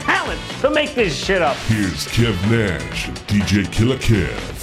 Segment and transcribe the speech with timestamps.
[0.00, 1.56] talent to make this shit up.
[1.68, 4.56] Here's Kev Nash DJ Killer Kev.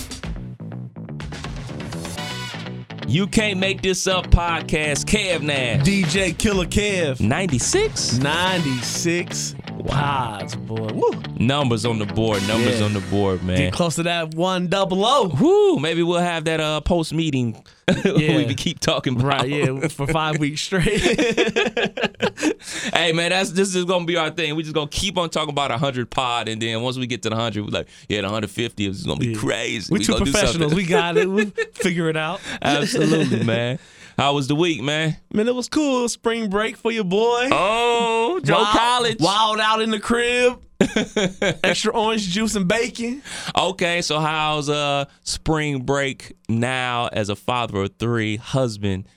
[3.08, 5.06] You can't make this up podcast.
[5.06, 5.88] Kev Nash.
[5.88, 7.22] DJ Killer Kev.
[7.22, 8.20] 96?
[8.20, 9.56] 96
[9.88, 10.88] pods, boy.
[10.94, 11.12] Woo.
[11.40, 12.46] Numbers on the board.
[12.48, 12.86] Numbers Yeah.
[12.86, 13.58] on the board, man.
[13.58, 15.28] Get close to that one double O.
[15.40, 17.64] Woo, maybe we'll have that uh post meeting
[18.06, 18.36] Yeah.
[18.38, 19.26] we can keep talking about.
[19.28, 21.00] Right, yeah, for five weeks straight.
[22.94, 24.56] hey man, that's this is gonna be our thing.
[24.56, 27.24] We just gonna keep on talking about a hundred pod, and then once we get
[27.24, 29.38] to the hundred, we're like, yeah, the hundred fifty is gonna be Yeah.
[29.40, 29.92] crazy.
[29.92, 30.74] we We two gonna do professionals.
[30.74, 31.30] We got it.
[31.30, 32.42] We figure it out.
[32.62, 33.80] Absolutely, man.
[34.18, 35.18] How was the week, man?
[35.32, 36.10] Man, it was cool.
[36.10, 37.50] Spring break for your boy.
[37.52, 39.18] Oh, Joe Wild- College.
[39.20, 40.60] Wild out in the crib.
[41.64, 43.22] Extra orange juice and bacon.
[43.58, 49.08] Okay, so how's uh spring break now as a father of three, husband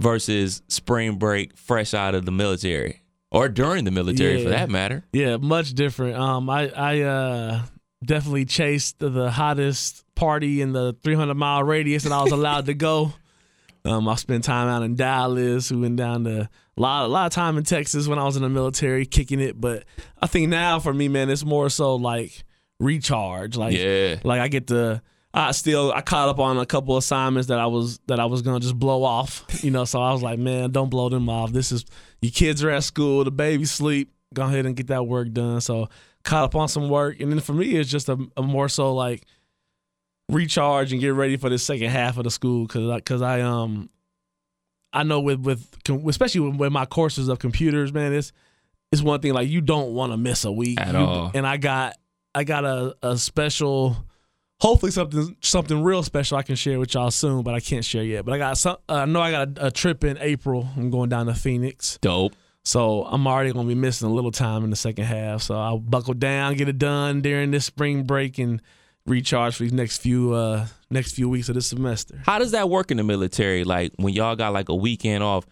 [0.00, 5.04] versus spring break fresh out of the military or during the military for that matter?
[5.12, 6.16] Yeah, much different.
[6.16, 7.62] Um, I I uh
[8.04, 12.74] definitely chased the hottest party in the 300 mile radius that I was allowed to
[12.74, 13.12] go.
[13.88, 15.70] Um, I spent time out in Dallas.
[15.70, 18.36] We went down to a lot, a lot of time in Texas when I was
[18.36, 19.60] in the military, kicking it.
[19.60, 19.84] But
[20.20, 22.44] I think now for me, man, it's more so like
[22.80, 23.56] recharge.
[23.56, 24.16] Like, Yeah.
[24.24, 25.02] like I get to.
[25.34, 28.40] I still I caught up on a couple assignments that I was that I was
[28.42, 29.84] gonna just blow off, you know.
[29.84, 31.52] So I was like, man, don't blow them off.
[31.52, 31.84] This is
[32.22, 34.12] your kids are at school, the baby sleep.
[34.34, 35.60] Go ahead and get that work done.
[35.60, 35.88] So
[36.24, 38.94] caught up on some work, and then for me, it's just a, a more so
[38.94, 39.24] like
[40.30, 43.88] recharge and get ready for the second half of the school because because I, um
[44.92, 45.66] I know with with
[46.06, 48.32] especially with, with my courses of computers, man, it's
[48.92, 51.30] it's one thing like you don't want to miss a week At You- all.
[51.34, 51.96] And I got
[52.34, 53.96] I got a a special.
[54.60, 58.02] Hopefully something something real special I can share with y'all soon, but I can't share
[58.02, 58.24] yet.
[58.24, 58.76] But I got some.
[58.88, 60.68] I know I got a, a trip in April.
[60.76, 61.96] I'm going down to Phoenix.
[62.02, 62.34] Dope.
[62.64, 65.42] So I'm already gonna be missing a little time in the second half.
[65.42, 68.60] So I'll buckle down, get it done during this spring break, and
[69.08, 72.20] recharge for these next few uh next few weeks of this semester.
[72.24, 73.64] How does that work in the military?
[73.64, 75.46] Like when y'all got like a weekend off,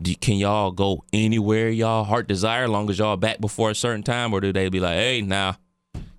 [0.00, 4.02] do, can y'all go anywhere y'all heart desire, long as y'all back before a certain
[4.02, 5.56] time, or do they be like, hey, now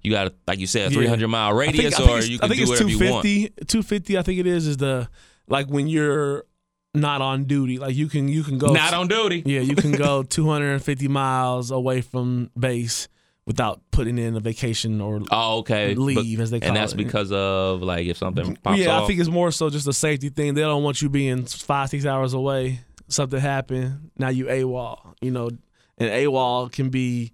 [0.01, 0.99] you got like you said, a Yeah.
[1.01, 3.25] 300 mile radius, think or you I can think do it's whatever you want?
[3.25, 5.09] 250, 250, I think it is, is the
[5.47, 6.45] like when you're
[6.93, 7.77] not on duty.
[7.77, 9.43] Like you can you can go Not on duty.
[9.45, 13.07] Yeah, you can go 250 miles away from base
[13.45, 15.95] without putting in a vacation or Oh, okay.
[15.95, 16.69] leave, as they call it.
[16.69, 16.97] and that's it.
[16.97, 18.61] because of like if something mm-hmm.
[18.61, 19.03] pops yeah, off.
[19.03, 20.53] I think it's more so just a safety thing.
[20.53, 22.81] They don't want you being five, six hours away.
[23.07, 24.11] Something happened.
[24.17, 25.15] Now you AWOL.
[25.21, 25.49] You know,
[25.97, 27.33] and AWOL can be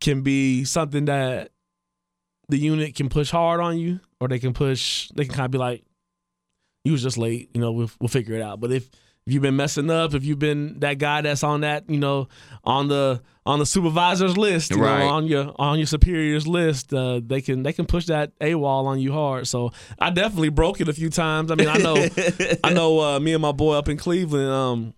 [0.00, 1.50] can be something that
[2.48, 5.08] the unit can push hard on you, or they can push.
[5.14, 5.84] They can kind of be like,
[6.84, 8.60] "You was just late." You know, we'll, we'll figure it out.
[8.60, 8.88] But if
[9.26, 12.28] if you've been messing up, if you've been that guy that's on that, you know,
[12.62, 17.20] on the on the supervisor's list, you know, on your on your superior's list, uh,
[17.24, 19.48] they can they can push that a wall on you hard.
[19.48, 21.50] So I definitely broke it a few times.
[21.50, 22.06] I mean, I know
[22.64, 24.94] I know uh, me and my boy up in Cleveland, um,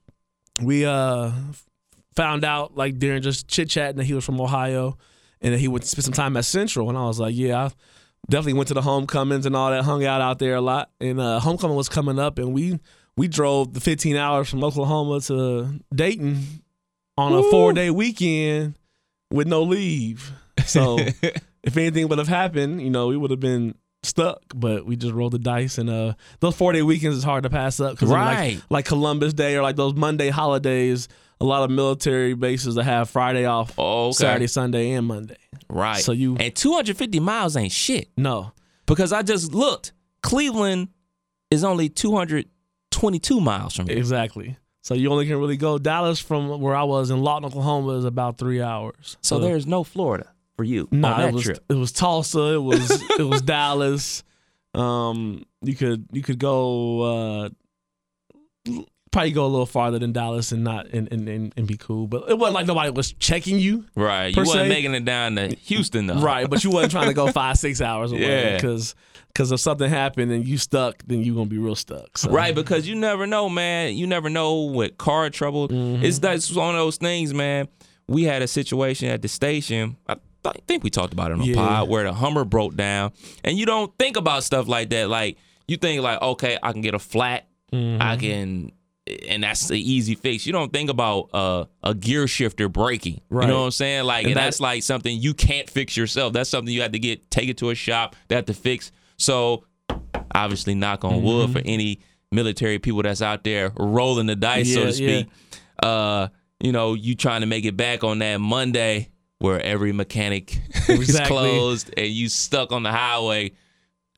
[0.60, 1.30] we uh
[2.16, 4.98] found out like during just chit chatting that he was from Ohio
[5.40, 7.66] and that he would spend some time at Central, and I was like, yeah.
[7.66, 7.70] I,
[8.28, 10.90] Definitely went to the homecomings and all that, hung out out there a lot.
[11.00, 12.80] And uh, homecoming was coming up, and we
[13.16, 16.42] we drove the 15 hours from Oklahoma to Dayton
[17.16, 18.74] on a four day weekend
[19.30, 20.30] with no leave.
[20.66, 20.98] So
[21.62, 24.40] if anything would have happened, you know, we would have been stuck.
[24.54, 27.50] But we just rolled the dice, and uh, those four day weekends is hard to
[27.50, 28.54] pass up because Right.
[28.56, 31.08] like, like Columbus Day or like those Monday holidays.
[31.38, 34.12] A lot of military bases that have Friday off, Oh, okay.
[34.14, 35.36] Saturday, Sunday, and Monday.
[35.68, 36.02] right.
[36.02, 38.52] So you and 250 miles ain't shit no,
[38.86, 39.92] because I just looked.
[40.22, 40.88] Cleveland
[41.50, 41.90] is only
[42.96, 43.98] 222 miles from here.
[43.98, 44.56] Exactly.
[44.82, 48.04] So you only can really go Dallas from where I was in Lawton, Oklahoma, is
[48.04, 49.16] about three hours.
[49.20, 51.64] So there's no Florida for you no, on that it was trip.
[51.68, 54.22] it was Tulsa, it was it was Dallas.
[54.72, 57.48] Um, you could you could go uh,
[59.16, 62.06] probably go a little farther than Dallas and not and, and, and, and be cool,
[62.06, 64.34] but it wasn't like nobody was checking you, Right.
[64.34, 64.68] You wasn't se.
[64.68, 66.20] making it down to Houston though.
[66.20, 66.48] right?
[66.48, 68.56] But you wasn't trying to go five six hours away Yeah.
[68.56, 68.94] because
[69.28, 72.16] because if something happened and you stuck, then you gonna be real stuck.
[72.18, 72.30] So.
[72.30, 73.94] Right, because you never know, man.
[73.94, 75.68] You never know what car trouble.
[75.68, 76.04] Mm-hmm.
[76.04, 77.68] It's that's one of those things, man.
[78.08, 79.96] we had a situation at the station.
[80.08, 81.54] I th- think we talked about it on the Yeah.
[81.56, 83.12] pod where the Hummer broke down,
[83.44, 85.08] and you don't think about stuff like that.
[85.08, 85.36] Like
[85.68, 88.00] you think like, okay, I can get a flat, Mm-hmm.
[88.00, 88.70] I can,
[89.28, 90.46] and that's the easy fix.
[90.46, 93.20] You don't think about uh, a gear shifter breaking.
[93.30, 93.44] Right.
[93.46, 94.04] You know what I'm saying?
[94.04, 96.32] Like, and, And that- that's like something you can't fix yourself.
[96.32, 98.16] That's something you have to get take it to a shop.
[98.28, 98.90] They have to fix.
[99.16, 99.64] So
[100.34, 102.00] obviously, knock on wood for any
[102.32, 105.28] military people that's out there rolling the dice, so to speak.
[105.82, 106.28] Uh,
[106.60, 110.58] you know, you trying to make it back on that Monday where every mechanic
[110.88, 113.52] is closed and you stuck on the highway.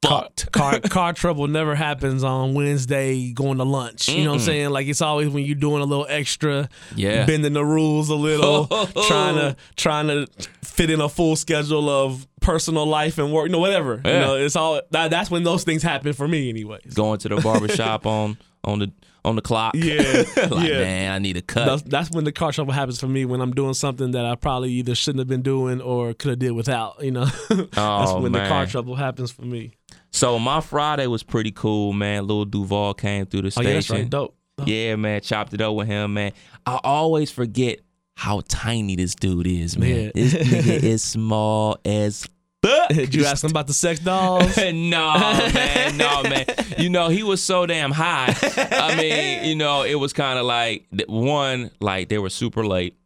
[0.02, 0.52] Fucked.
[0.52, 4.08] car car trouble never happens on Wednesday going to lunch.
[4.08, 4.70] You know what I'm saying?
[4.70, 7.26] Like it's always when you're doing a little extra, Yeah.
[7.26, 8.66] bending the rules a little,
[9.06, 10.26] trying to trying to
[10.62, 13.96] fit in a full schedule of personal life and work, you know, whatever.
[14.04, 16.94] You know, it's all that, that's when those things happen for me, anyways.
[16.94, 18.92] Going to the barbershop on on the
[19.24, 19.74] on the clock.
[19.74, 19.96] Yeah,
[20.36, 20.78] like, yeah.
[20.78, 21.66] man, I need a cut.
[21.66, 24.36] That's, that's when the car trouble happens for me when I'm doing something that I
[24.36, 27.02] probably either shouldn't have been doing or could have did without.
[27.02, 29.72] You know, that's Oh, when the car trouble happens for me.
[30.10, 32.26] So my Friday was pretty cool, man.
[32.26, 33.66] Lil Duval came through the station.
[33.66, 34.10] Oh yeah, that's right.
[34.10, 34.36] Dope.
[34.56, 34.68] Dope.
[34.68, 36.32] Yeah, man, chopped it up with him, man.
[36.66, 37.80] I always forget
[38.16, 40.06] how tiny this dude is, man.
[40.06, 40.10] Yeah.
[40.14, 42.26] This nigga is small as
[42.62, 42.88] fuck.
[42.88, 44.56] Did you ask him about the sex dolls?
[44.56, 46.44] no, man, no, man.
[46.76, 48.34] You know, he was so damn high.
[48.56, 52.96] I mean, you know, it was kind of like one, like they were super late.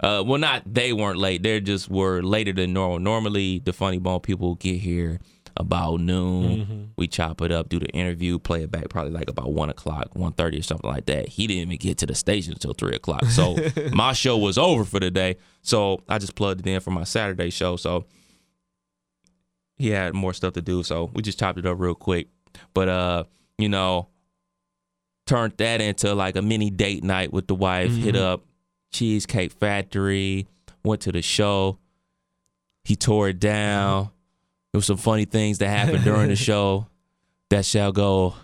[0.00, 1.42] Uh, well, not they weren't late.
[1.42, 2.98] They just were later than normal.
[2.98, 5.20] Normally, the Funny Bone people get here
[5.58, 6.92] about noon.
[6.96, 10.14] We chop it up, do the interview, play it back probably like about one o'clock,
[10.14, 11.28] one thirty or something like that.
[11.28, 13.24] He didn't even get to the station until three o'clock.
[13.26, 13.56] So
[13.92, 15.36] my show was over for the day.
[15.62, 17.76] So I just plugged it in for my Saturday show.
[17.76, 18.06] So
[19.76, 22.28] he had more stuff to do, so we just chopped it up real quick.
[22.72, 23.24] But uh,
[23.58, 24.08] you know,
[25.26, 27.90] turned that into like a mini date night with the wife.
[27.92, 28.44] Hit up
[28.92, 30.46] Cheesecake Factory,
[30.84, 31.78] went to the show.
[32.84, 34.10] He tore it down.
[34.72, 36.86] There was some funny things that happened during the show
[37.50, 38.34] that shall go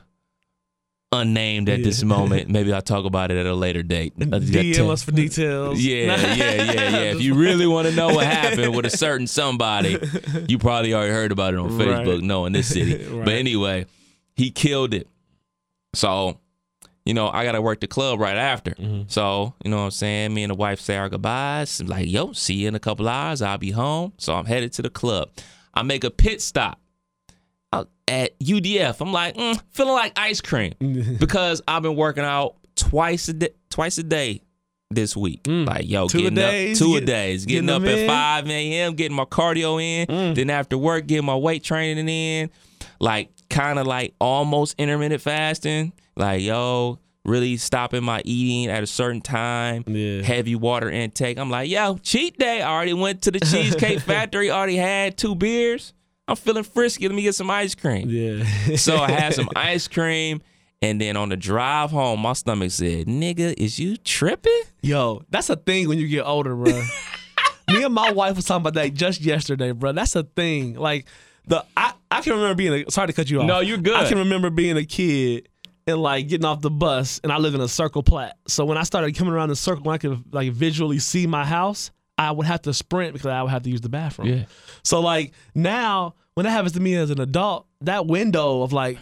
[1.12, 2.48] unnamed at this moment.
[2.48, 4.14] Maybe I'll talk about it at a later date.
[4.20, 5.80] Uh, DM us for details.
[5.80, 6.98] yeah, yeah, yeah, yeah.
[7.14, 9.98] If you really want to know what happened with a certain somebody,
[10.48, 11.88] you probably already heard about it on Right.
[12.06, 13.04] Facebook, no, in this city.
[13.04, 13.24] Right.
[13.26, 13.86] But anyway,
[14.34, 15.08] he killed it.
[15.94, 16.40] So,
[17.04, 18.72] you know, I got to work the club right after.
[18.72, 19.02] Mm-hmm.
[19.06, 20.34] So, you know what I'm saying?
[20.34, 21.78] Me and the wife say our goodbyes.
[21.78, 23.40] I'm like, yo, see you in a couple hours.
[23.40, 24.14] I'll be home.
[24.18, 25.28] So I'm headed to the club.
[25.74, 26.80] I make a pit stop
[28.06, 29.00] at UDF.
[29.00, 30.74] I'm like, mm, feeling like ice cream
[31.18, 34.42] because I've been working out twice a day, twice a day
[34.90, 35.40] this week.
[35.46, 36.10] Like, yo, Mm.
[36.10, 38.06] Two getting days, up two a get- days, getting, getting up at in.
[38.06, 40.06] 5 a.m., getting my cardio in.
[40.06, 40.34] Mm.
[40.34, 42.50] Then after work, getting my weight training in.
[43.00, 45.92] Like, kind of like almost intermittent fasting.
[46.14, 49.84] Like, yo, really stopping my eating at a certain time.
[49.86, 50.22] Yeah.
[50.22, 51.38] Heavy water intake.
[51.38, 52.62] I'm like, yo, cheat day.
[52.62, 55.92] I already went to the Cheesecake Factory, already had two beers.
[56.26, 57.06] I'm feeling frisky.
[57.06, 58.08] Let me get some ice cream.
[58.08, 58.76] Yeah.
[58.76, 60.40] So I had some ice cream,
[60.80, 65.50] and then on the drive home, my stomach said, "Nigga, is you tripping?" Yo, that's
[65.50, 66.72] a thing when you get older, bro.
[67.68, 69.92] Me and my wife was talking about that just yesterday, bro.
[69.92, 70.74] That's a thing.
[70.76, 71.06] Like
[71.46, 73.46] the I, I can remember being a sorry to cut you off.
[73.46, 73.94] No, you're good.
[73.94, 75.48] I can remember being a kid
[75.86, 78.36] and like getting off the bus and I live in a circle plat.
[78.46, 81.44] So when I started coming around the circle when I could like visually see my
[81.44, 84.28] house, I would have to sprint because I would have to use the bathroom.
[84.28, 84.44] Yeah.
[84.82, 88.98] So like now when that happens to me as an adult, that window of like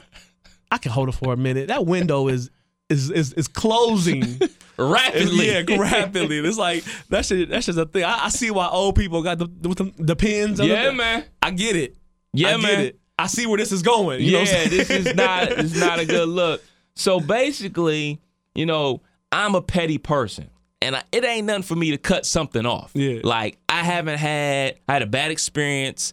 [0.70, 1.68] I can hold it for a minute.
[1.68, 2.50] That window is
[2.88, 4.40] is is, is closing.
[4.78, 5.48] Rapidly.
[5.48, 6.38] Yeah, rapidly.
[6.38, 8.04] It's like that's just, that's just a thing.
[8.04, 10.58] I, I see why old people got the with the, the pins.
[10.58, 11.24] Yeah, man.
[11.42, 11.94] I get it.
[12.32, 12.80] Yeah, I get man.
[12.80, 13.00] it.
[13.18, 14.22] I see where this is going.
[14.22, 14.78] You know what I'm yeah, saying?
[14.78, 16.62] this is not it's not a good look.
[16.94, 18.20] So basically,
[18.54, 20.50] you know, I'm a petty person.
[20.80, 22.90] And I, it ain't nothing for me to cut something off.
[22.94, 23.20] Yeah.
[23.22, 26.12] Like I haven't had I had a bad experience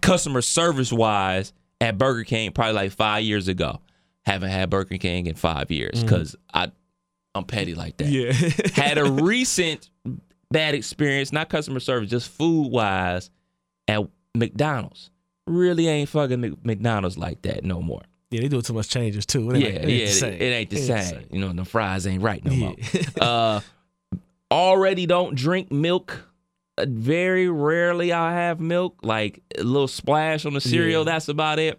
[0.00, 3.80] customer service wise at Burger King probably like five years ago.
[4.24, 6.02] Haven't had Burger King in five years mm.
[6.02, 6.70] because I
[7.34, 8.06] I'm petty like that.
[8.06, 8.32] Yeah.
[8.74, 9.90] had a recent
[10.50, 13.30] bad experience, not customer service, just food wise
[13.88, 14.02] at
[14.34, 15.10] McDonald's.
[15.46, 18.02] Really ain't fucking McDonald's like that no more.
[18.34, 19.50] Yeah, they do too much changes too.
[19.50, 20.32] It Yeah, ain't- yeah, it ain't the it, same.
[20.34, 21.24] it ain't the same.
[21.30, 22.66] You know, the fries ain't right no Yeah.
[22.68, 22.76] more.
[23.20, 23.60] uh,
[24.50, 26.28] already don't drink milk.
[26.76, 31.02] Uh, Very rarely I have milk, like a little splash on the cereal.
[31.06, 31.12] Yeah.
[31.12, 31.78] That's about it.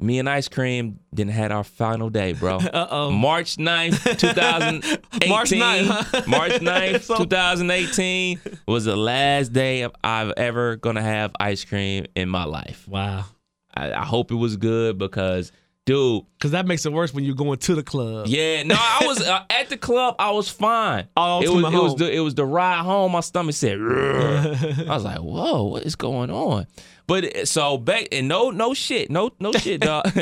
[0.00, 2.56] Me and ice cream didn't had our final day, bro.
[2.72, 3.12] Uh-oh.
[3.12, 5.28] March 9th, 2018.
[5.28, 6.22] March 9th, huh?
[6.26, 12.44] March 9th, 2018 was the last day I've ever gonna have ice cream in my
[12.44, 12.86] life.
[12.88, 13.26] Wow.
[13.74, 15.52] I, I hope it was good because
[15.84, 16.24] dude.
[16.38, 18.26] Because that makes it worse when you're going to the club.
[18.26, 20.16] Yeah, no, I was uh, at the club.
[20.18, 21.08] I was fine.
[21.16, 23.12] Oh, it was it was the, it was the ride home.
[23.12, 23.78] My stomach said.
[23.80, 26.66] I was like, whoa, what is going on?
[27.06, 30.06] But so back and no no shit, no no shit, dog.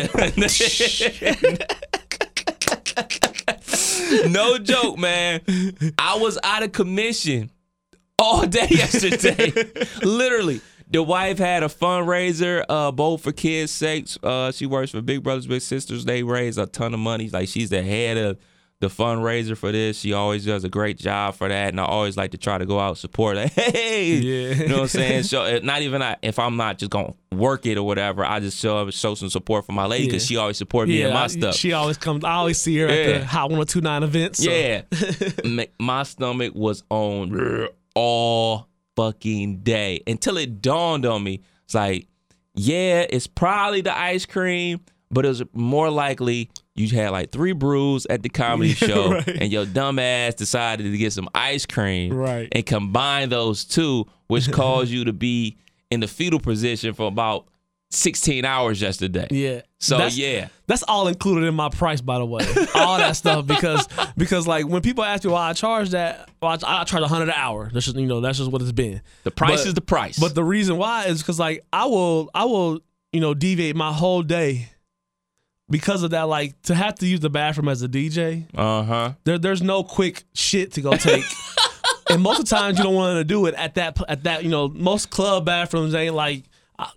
[4.28, 5.40] no joke, man.
[5.96, 7.52] I was out of commission
[8.18, 9.52] all day yesterday.
[10.02, 10.60] Literally.
[10.92, 14.18] The wife had a fundraiser, uh, both for kids' sakes.
[14.22, 16.04] Uh, she works for Big Brothers Big Sisters.
[16.04, 17.30] They raise a ton of money.
[17.30, 18.38] Like she's the head of
[18.80, 19.98] the fundraiser for this.
[19.98, 22.66] She always does a great job for that, and I always like to try to
[22.66, 23.36] go out and support.
[23.36, 24.54] Like, hey, Yeah.
[24.54, 25.22] you know what I'm saying?
[25.22, 28.40] So uh, not even I, if I'm not just gonna work it or whatever, I
[28.40, 30.34] just show show some support for my lady because Yeah.
[30.34, 31.54] she always support me and my stuff.
[31.54, 32.24] She always comes.
[32.24, 34.44] I always see her at the Hot 1029 events.
[34.44, 34.82] so- Yeah.
[35.80, 41.42] My stomach was on all fucking day until it dawned on me.
[41.64, 42.06] It's like,
[42.54, 44.80] yeah, it's probably the ice cream,
[45.10, 49.28] but it was more likely you had like three brews at the comedy show right.
[49.28, 52.48] and your dumb ass decided to get some ice cream Right.
[52.52, 55.58] and combine those two, which caused you to be
[55.90, 57.46] in the fetal position for about
[57.92, 59.26] 16 hours yesterday.
[59.30, 59.62] Yeah.
[59.78, 60.48] So, That's- yeah.
[60.66, 62.46] That's all included in my price, by the way.
[62.74, 66.56] all that stuff because because like when people ask me why I charge that, well,
[66.64, 67.68] I, I charge a hundred an hour.
[67.72, 69.02] That's just you know that's just what it's been.
[69.24, 70.18] The price But- is the price.
[70.18, 72.80] But the reason why is because like I will I will
[73.12, 74.70] you know deviate my whole day
[75.68, 76.22] because of that.
[76.22, 79.12] Like to have to use the bathroom as a DJ, uh huh.
[79.24, 81.24] there there's no quick shit to go take.
[82.10, 84.42] and most of the times you don't want to do it at that at that
[84.44, 86.44] you know most club bathrooms ain't like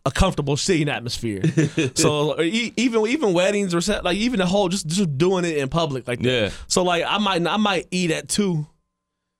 [0.05, 1.41] a- comfortable seating atmosphere.
[1.95, 5.69] so even even weddings or set, like even the whole just just doing it in
[5.69, 6.29] public like that.
[6.29, 6.49] Yeah.
[6.67, 8.65] So like I might I might eat at two,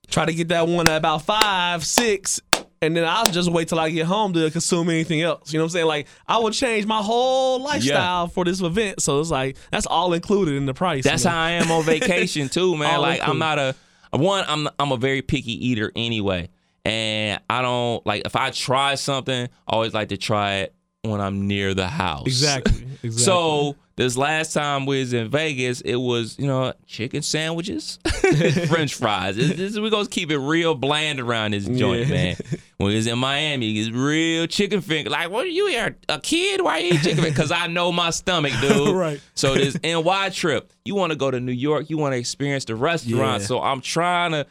[0.07, 2.41] try to get that one at about five six.
[2.81, 5.51] And then I'll just wait till I get home to consume anything else.
[5.51, 5.85] You know what I'm saying?
[5.87, 9.01] Like I would change my whole lifestyle for this event.
[9.01, 11.03] So it's like that's all included in the price.
[11.03, 11.33] That's man.
[11.33, 12.99] how I am on vacation too, man.
[13.01, 13.75] Like I'm not a
[14.11, 14.43] one.
[14.47, 16.49] I'm I'm a very picky eater anyway,
[16.85, 19.45] and I don't like if I try something.
[19.45, 22.25] I always like to try it when I'm near the house.
[22.27, 22.73] Exactly.
[23.03, 23.11] exactly.
[23.11, 27.99] So this last time we was in Vegas, it was you know chicken sandwiches,
[28.67, 29.35] French fries.
[29.35, 32.13] This, this, we gonna keep it real bland around this joint, Yeah.
[32.13, 32.35] man.
[32.77, 35.09] When we was in Miami, it's real chicken finger.
[35.09, 36.61] Like, what are you here, a kid?
[36.61, 37.29] Why you eat chicken finger?
[37.29, 38.93] Because I know my stomach, dude.
[38.95, 39.21] Right.
[39.33, 42.65] So this NY trip, you want to go to New York, you want to experience
[42.65, 43.41] the restaurant.
[43.41, 43.47] Yeah.
[43.47, 44.45] So I'm trying to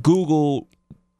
[0.00, 0.68] Google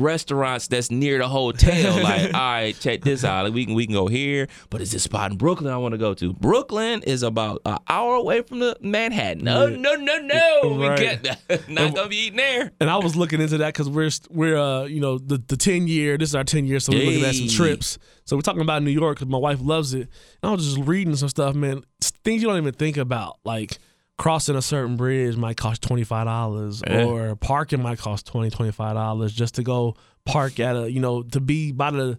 [0.04, 1.94] restaurants that's near the hotel.
[2.04, 3.44] Like, all right, check this out.
[3.44, 5.92] Like, we can we can go here, but is this spot in Brooklyn I want
[5.92, 6.32] to go to?
[6.34, 9.42] Brooklyn is about an hour away from the Manhattan.
[9.44, 9.76] No, Yeah.
[9.76, 10.78] no, no, no.
[10.88, 10.98] Right.
[10.98, 11.68] We get that.
[11.68, 12.72] not gonna be eating there.
[12.80, 15.88] and I was looking into that because we're we're uh you know the the ten
[15.88, 18.60] year this is our ten year so we're looking at some trips so we're talking
[18.62, 20.08] about New York because my wife loves it
[20.42, 21.82] and I was just reading some stuff man
[22.24, 23.78] things you don't even think about like
[24.16, 27.04] crossing a certain bridge might cost twenty five dollars Yeah.
[27.04, 31.22] or parking might cost 20 25 dollars just to go park at a you know
[31.22, 32.18] to be by the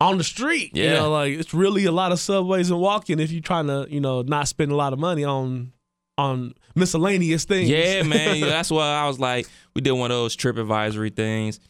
[0.00, 0.94] on the street you Yeah.
[0.94, 4.00] know like it's really a lot of subways and walking if you're trying to you
[4.00, 5.72] know not spend a lot of money on
[6.18, 8.40] on miscellaneous things Yeah, man.
[8.40, 11.60] That's why I was like, we did one of those trip advisory things.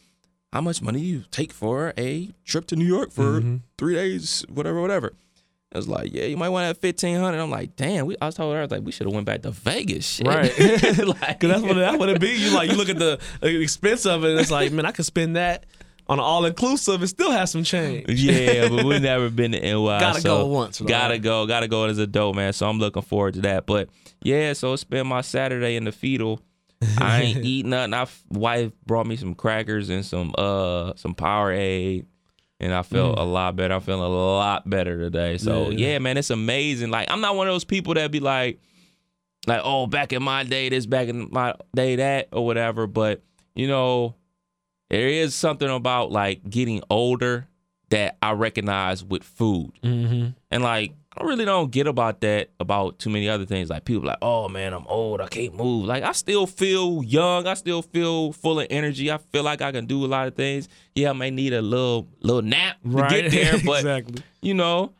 [0.54, 3.56] How much money do you take for a trip to New York for Mm-hmm.
[3.76, 5.12] three days, whatever, whatever?
[5.72, 7.40] I was like, yeah, you might want to have fifteen hundred.
[7.40, 8.06] I'm like, damn.
[8.06, 10.06] We, I was told her I was like, we should have went back to Vegas.
[10.06, 10.26] Shit.
[10.26, 10.58] Right.
[10.58, 12.30] like, Cause that's what that would it be.
[12.30, 15.04] You like you look at the expense of it, and it's like, man, I could
[15.04, 15.66] spend that
[16.08, 18.08] on an all inclusive and still have some change.
[18.08, 20.00] yeah, but we've never been to NY.
[20.00, 20.88] Gotta so go once, right?
[20.88, 21.46] Gotta go.
[21.46, 22.52] Gotta go as a dope man.
[22.54, 23.66] So I'm looking forward to that.
[23.66, 23.90] But
[24.22, 26.40] yeah, so I spend my Saturday in the fetal.
[26.98, 27.92] I ain't eat nothing.
[27.92, 32.06] I wife brought me some crackers and some uh some Powerade,
[32.60, 33.74] and I felt a lot better.
[33.74, 35.38] I'm feeling a lot better today.
[35.38, 35.78] So Mm.
[35.78, 35.88] Yeah.
[35.88, 36.90] yeah, man, it's amazing.
[36.90, 38.60] Like I'm not one of those people that be like,
[39.46, 42.86] like oh, back in my day this, back in my day that, or whatever.
[42.86, 43.22] But
[43.54, 44.14] you know,
[44.90, 47.46] there is something about like getting older
[47.90, 49.72] that I recognize with food.
[49.82, 50.30] Mm-hmm.
[50.50, 53.70] And like, I really don't get about that about too many other things.
[53.70, 55.84] Like people like, oh man, I'm old, I can't move.
[55.87, 59.10] Like I still feel young, I still feel full of energy.
[59.10, 60.68] I feel like I can do a lot of things.
[60.94, 63.08] Yeah, I may need a little little nap Right.
[63.10, 64.22] to get there, but exactly.
[64.42, 64.92] you know.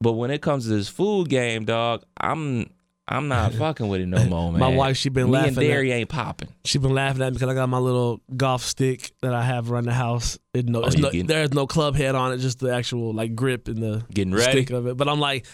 [0.00, 2.68] But when it comes to this food game, dog, I'm
[3.06, 4.60] I'm not fucking with it no more, man.
[4.60, 6.48] My wife, she been Me laughing and at- dairy ain't popping.
[6.64, 9.70] She been laughing at me because I got my little golf stick that I have
[9.70, 10.38] around the house.
[10.54, 13.12] It no, it's Oh, no getting- there's no club head on it, just the actual
[13.12, 14.62] like grip and the Getting ready?
[14.62, 14.96] stick of it.
[14.96, 15.46] But I'm like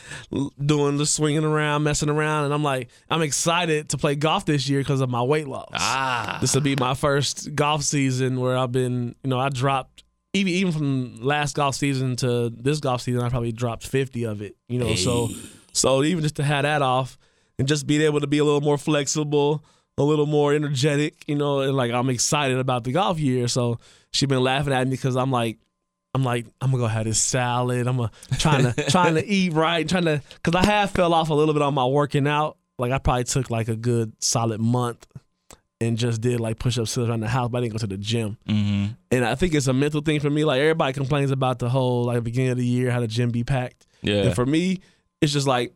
[0.64, 4.68] doing the swinging around, messing around, and I'm like I'm excited to play golf this
[4.68, 5.70] year because of my weight loss.
[5.72, 10.04] Ah, This will be my first golf season where I've been, you know, I dropped
[10.34, 14.40] even even from last golf season to this golf season, I probably dropped fifty of
[14.42, 14.54] it.
[14.68, 15.30] You know, so
[15.72, 17.18] So even just to have that off
[17.60, 19.62] and just being able to be a little more flexible,
[19.98, 23.48] a little more energetic, you know, and like I'm excited about the golf year.
[23.48, 23.78] So
[24.14, 25.58] she's been laughing at me because I'm like,
[26.14, 27.86] I'm like, I'm gonna go have this salad.
[27.86, 31.28] I'm gonna trying to trying to eat right, trying to because I have fell off
[31.28, 32.56] a little bit on my working out.
[32.78, 35.06] Like I probably took like a good solid month
[35.82, 37.98] and just did like push ups around the house, but I didn't go to the
[37.98, 38.38] gym.
[38.48, 38.92] Mm-hmm.
[39.10, 40.46] And I think it's a mental thing for me.
[40.46, 43.44] Like everybody complains about the whole like beginning of the year, how the gym be
[43.44, 43.86] packed.
[44.00, 44.22] Yeah.
[44.22, 44.80] And for me,
[45.20, 45.74] it's just like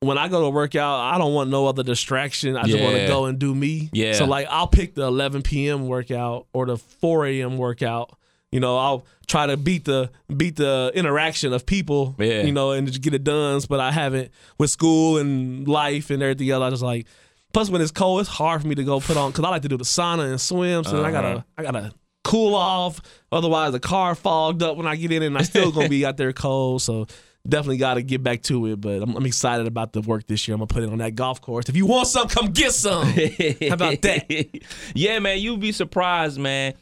[0.00, 2.56] when I go to work out, I don't want no other distraction.
[2.56, 3.90] I just want to go and do me.
[3.92, 4.12] Yeah.
[4.12, 5.86] So like I'll pick the 11 p.m.
[5.88, 7.58] workout or the 4 a.m.
[7.58, 8.16] workout.
[8.52, 12.14] You know, I'll try to beat the beat the interaction of people.
[12.18, 12.42] Yeah.
[12.42, 13.60] You know, and just get it done.
[13.68, 16.62] But I haven't with school and life and everything else.
[16.62, 17.06] I just like.
[17.54, 19.62] Plus, when it's cold, it's hard for me to go put on because I like
[19.62, 20.84] to do the sauna and swim.
[20.84, 21.22] So then I Uh-huh.
[21.22, 23.00] gotta I gotta cool off.
[23.32, 26.18] Otherwise, the car fogged up when I get in, and I still gonna be out
[26.18, 26.82] there cold.
[26.82, 27.06] So
[27.46, 28.80] definitely got to get back to it.
[28.80, 30.54] But I'm, I'm excited about the work this year.
[30.54, 31.68] I'm gonna put it on that golf course.
[31.68, 33.06] If you want some, come get some.
[33.06, 34.48] How about that?
[34.94, 36.74] yeah, man, you'd be surprised, man.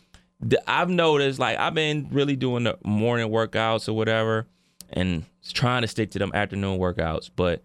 [0.67, 4.47] I've noticed, like, I've been really doing the morning workouts or whatever,
[4.91, 7.31] and trying to stick to them afternoon workouts.
[7.35, 7.63] But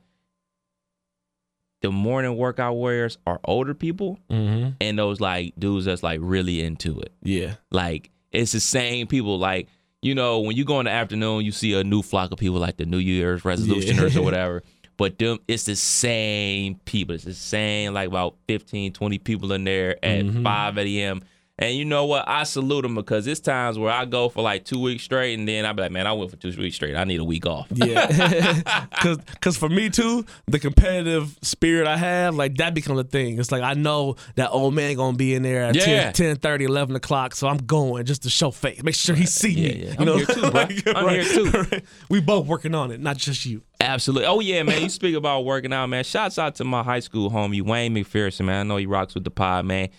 [1.81, 4.69] the morning workout warriors are older people, Mm-hmm.
[4.79, 7.11] and those like dudes that's like really into it.
[7.23, 7.55] Yeah.
[7.71, 9.39] Like it's the same people.
[9.39, 9.67] Like
[10.01, 12.57] you know, when you go in the afternoon, you see a new flock of people
[12.59, 14.19] like the New Year's resolutioners Yeah.
[14.21, 14.63] or whatever.
[14.97, 17.15] But them, it's the same people.
[17.15, 20.43] It's the same like about 15, 20 people in there at Mm-hmm.
[20.43, 21.21] 5 a.m.
[21.61, 22.27] And you know what?
[22.27, 25.47] I salute them because it's times where I go for like two weeks straight, and
[25.47, 26.95] then I be like, man, I went for two weeks straight.
[26.95, 27.67] I need a week off.
[27.71, 33.03] Yeah, because cause for me too, the competitive spirit I have, like that becomes a
[33.03, 33.39] thing.
[33.39, 36.11] It's like I know that old man gonna be in there at Yeah.
[36.11, 39.27] 10, 10 30, 11 o'clock, so I'm going just to show face, make sure he
[39.27, 39.75] see Yeah, me.
[39.85, 39.89] yeah.
[39.91, 40.61] You I'm know, here too, bro.
[40.95, 41.51] I'm here too.
[41.71, 41.83] right.
[42.09, 43.61] We both working on it, not just you.
[43.79, 44.25] Absolutely.
[44.25, 44.81] Oh yeah, man.
[44.81, 46.03] You speak about working out, man.
[46.03, 48.61] Shouts out to my high school homie Wayne McPherson, man.
[48.61, 49.89] I know he rocks with the pod, man.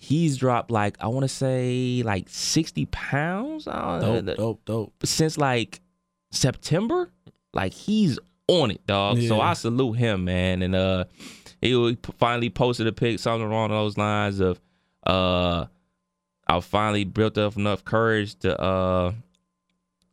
[0.00, 4.92] He's dropped like I want to say like sixty pounds uh, Dope, dope, dope.
[5.04, 5.80] since like
[6.30, 7.10] September.
[7.52, 9.20] Like he's on it, dog.
[9.22, 10.62] So I salute him, man.
[10.62, 11.04] And uh,
[11.60, 14.60] he finally posted a pic, something along those lines of
[15.04, 15.66] uh,
[16.46, 19.12] I finally built up enough courage to uh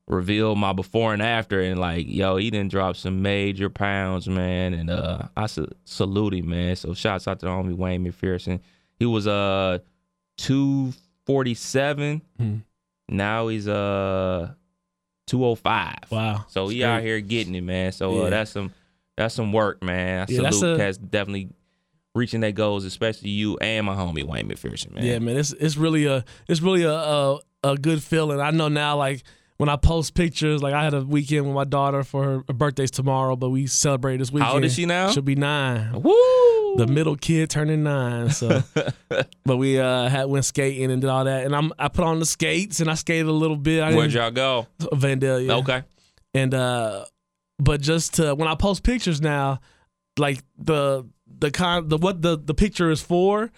[0.08, 4.76] reveal my before and after and like yo he didn't drop some major pounds man
[4.76, 8.60] and uh i sa- salute him man so shouts out to the homie wayne mcpherson
[9.00, 9.80] he was uh
[10.38, 12.56] 247 Hmm.
[13.10, 14.52] now he's uh
[15.28, 16.46] 205 Wow.
[16.48, 18.72] so he That's out here getting it man so uh, that's some
[19.18, 21.50] that's some work man i Yeah, that's a- definitely
[22.14, 25.78] reaching their goals especially you and my homie wayne mcpherson man Yeah, man, it's it's
[25.78, 28.40] really a it's really a, a a good feeling.
[28.40, 29.24] I know now, like
[29.58, 32.54] when I post pictures, like I had a weekend with my daughter for her, her
[32.54, 34.48] birthday's tomorrow, but we celebrate this weekend.
[34.50, 35.10] How old is she now?
[35.10, 36.00] She'll be nine.
[36.04, 36.14] Woo!
[36.78, 38.30] The middle kid turning nine.
[38.32, 38.62] So,
[39.46, 42.20] but we uh had went skating and did all that, and I'm I put on
[42.20, 43.82] the skates and I skated a little bit.
[43.82, 45.60] I where'd y'all go Vandalia.
[45.62, 45.84] okay
[46.34, 47.06] And uh,
[47.60, 49.60] but just to when I post pictures now,
[50.18, 51.06] like the
[51.40, 53.52] the con the what the the picture is for.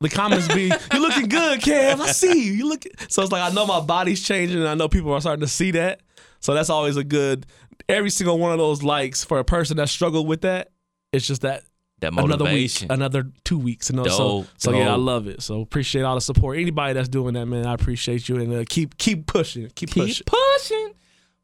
[0.00, 2.00] The comments be, "You're looking good, Kev.
[2.00, 2.52] I see you.
[2.54, 5.20] You look." So it's like I know my body's changing, and I know people are
[5.20, 6.00] starting to see that.
[6.40, 7.46] So that's always a good.
[7.88, 10.72] Every single one of those likes for a person that struggled with that,
[11.12, 11.62] it's just that
[12.02, 14.04] that another week, another two weeks, you know.
[14.04, 15.42] So, Dope, so yeah, I love it.
[15.42, 16.58] So appreciate all the support.
[16.58, 20.04] Anybody that's doing that, man, I appreciate you, and uh, keep keep pushing, keep, keep
[20.06, 20.26] pushing.
[20.26, 20.92] pushing.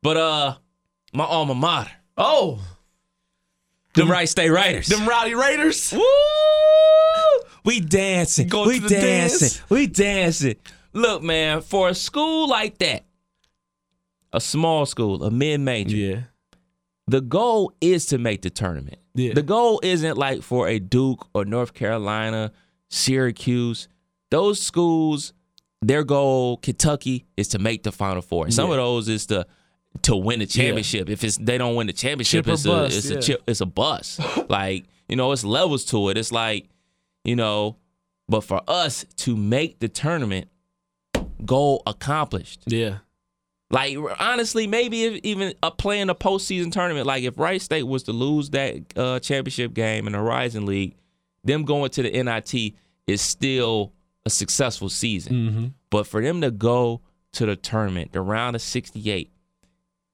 [0.03, 0.55] But uh,
[1.13, 2.61] my alma mater, Oh,
[3.95, 4.87] them Wright State Raiders.
[4.87, 5.93] them rowdy Raiders.
[5.93, 6.01] Woo!
[7.65, 8.49] We dancing.
[8.49, 9.01] We dancing.
[9.01, 9.71] dance.
[9.71, 10.57] We dancing.
[10.93, 13.05] Look, man, for a school like that,
[14.33, 16.21] a small school, a mid major, Yeah,
[17.09, 18.99] the goal is to make the tournament.
[19.15, 19.33] Yeah.
[19.35, 22.53] The goal isn't like for a Duke or North Carolina,
[22.91, 23.89] Syracuse.
[24.31, 25.33] Those schools,
[25.81, 28.51] their goal, Kentucky, is to make the Final Four.
[28.51, 28.73] Some Yeah.
[28.75, 29.47] of those is to
[30.03, 31.09] to win the championship.
[31.09, 33.17] If it's they don't win the championship, Chip it's a bust, it's yeah.
[33.19, 34.21] a chip, it's a bust.
[34.51, 36.19] like you know, it's levels to it.
[36.19, 36.69] It's like
[37.25, 37.77] you know,
[38.29, 40.49] but for us to make the tournament,
[41.45, 42.63] goal accomplished.
[42.67, 42.99] yeah,
[43.71, 48.05] Like honestly, maybe if even uh, playing a postseason tournament, like if Wright State was
[48.05, 50.95] to lose that uh, championship game in the Horizon League,
[51.45, 52.75] them going to the NIT
[53.07, 53.93] is still
[54.25, 55.33] a successful season.
[55.33, 55.67] mm-hmm.
[55.91, 57.03] But for them to go
[57.33, 59.31] to the tournament, the round of 68,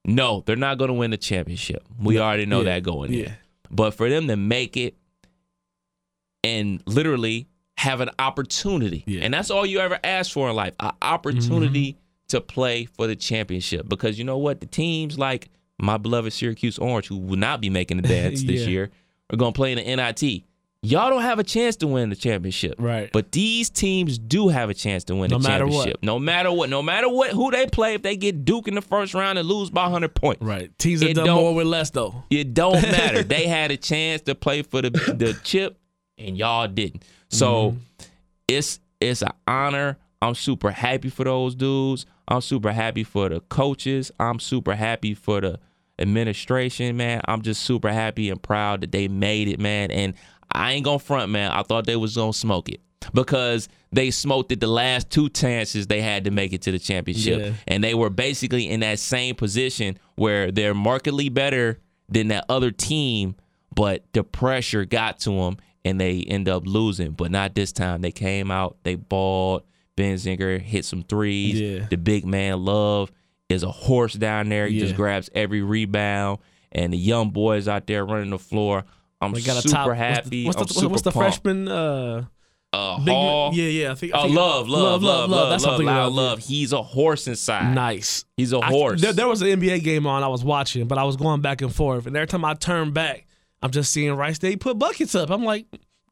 [0.04, 1.84] no, they're not going to win the championship.
[2.00, 3.20] We already know yeah, that going in.
[3.20, 3.32] yeah.
[3.70, 4.96] But for them to make it
[6.42, 9.22] and literally have an opportunity, Yeah.
[9.22, 11.96] and that's all you ever ask for in life, an opportunity
[12.34, 13.88] to play for the championship.
[13.88, 14.60] Because you know what?
[14.60, 18.66] The teams like my beloved Syracuse Orange, who will not be making the dance this
[18.66, 18.90] year,
[19.32, 20.42] are going to play in the NIT.
[20.82, 22.74] Y'all don't have a chance to win the championship.
[22.78, 23.08] Right.
[23.10, 25.72] But these teams do have a chance to win No the matter what.
[25.86, 26.02] championship.
[26.02, 26.68] No matter what.
[26.68, 29.48] No matter what who they play, if they get Duke in the first round and
[29.48, 30.42] lose by 100 points.
[30.42, 30.78] Right.
[30.78, 32.24] Teams have done more with less though.
[32.28, 33.22] It don't matter.
[33.22, 35.78] they had a chance to play for the the chip,
[36.18, 37.02] and y'all didn't.
[37.30, 37.78] So Mm-hmm.
[38.48, 39.96] it's it's an honor.
[40.24, 42.06] I'm super happy for those dudes.
[42.28, 44.10] I'm super happy for the coaches.
[44.18, 45.58] I'm super happy for the
[45.98, 47.20] administration, man.
[47.26, 49.90] I'm just super happy and proud that they made it, man.
[49.90, 50.14] And
[50.52, 51.50] I ain't gonna front, man.
[51.50, 52.80] I thought they was gonna smoke it
[53.12, 56.78] because they smoked it the last two chances they had to make it to the
[56.78, 57.52] championship, Yeah.
[57.68, 62.70] and they were basically in that same position where they're markedly better than that other
[62.70, 63.34] team,
[63.74, 67.10] but the pressure got to them and they end up losing.
[67.12, 68.00] But not this time.
[68.00, 69.62] They came out, they balled.
[69.96, 71.60] Benzinger hit some threes.
[71.60, 71.86] Yeah.
[71.90, 73.12] The big man Love
[73.48, 74.66] is a horse down there.
[74.66, 76.38] He just grabs every rebound,
[76.72, 78.84] and the young boys out there running the floor.
[79.20, 79.96] I'm They got super top.
[79.96, 80.44] happy.
[80.46, 81.68] What's the, what's the, what's the freshman?
[81.68, 82.24] Uh,
[82.72, 83.54] Uh, Hall.
[83.54, 83.92] yeah, yeah.
[83.92, 84.12] I think.
[84.14, 85.50] I Oh, think- love, love, love, love, Love.
[85.50, 85.86] That's love, something.
[85.86, 86.38] loud love.
[86.40, 87.72] He's a horse inside.
[87.72, 88.24] Nice.
[88.36, 89.00] He's a I- horse.
[89.00, 91.62] there, there was an NBA game on I was watching, but I was going back
[91.62, 93.26] and forth, and every time I turned back,
[93.62, 95.30] I'm just seeing Wright State put buckets up.
[95.30, 95.66] I'm like,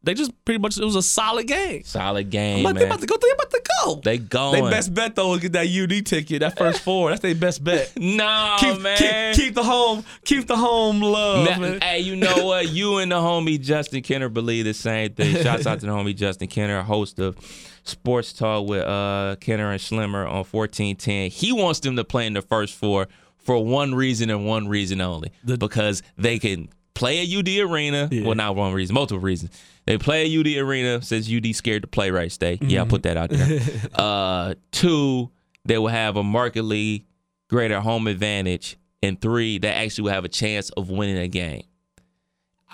[0.04, 1.82] they just pretty much it was a solid game.
[1.84, 2.88] Solid I'm game, like, they man.
[2.88, 3.16] about to go.
[3.20, 4.00] They about to go.
[4.04, 4.64] They going.
[4.64, 7.10] They best bet though is get that UD ticket, that first four.
[7.10, 7.92] That's their best bet.
[7.96, 9.34] no, keep, man.
[9.34, 11.80] keep keep the home, keep the home love, Now- man.
[11.80, 12.68] hey, you know what?
[12.68, 15.36] You and the homie Justin Kenner believe the same thing.
[15.42, 17.36] Shouts out to the homie Justin Kenner, host of
[17.84, 21.30] Sports Talk with uh, Kenner and Schlimmer on 1410.
[21.30, 25.00] He wants them to play in the first four for one reason and one reason
[25.00, 25.32] only.
[25.44, 28.08] The- because they can play at UD Arena.
[28.10, 28.24] Yeah.
[28.26, 29.50] Well, not one reason, multiple reasons.
[29.86, 32.60] They play at UD Arena since UD scared to play Wright State.
[32.60, 32.70] Mm-hmm.
[32.70, 33.60] Yeah, I put that out there.
[33.94, 35.30] uh, two,
[35.64, 37.06] they will have a markedly
[37.48, 38.76] greater home advantage.
[39.02, 41.64] And three, they actually will have a chance of winning a game.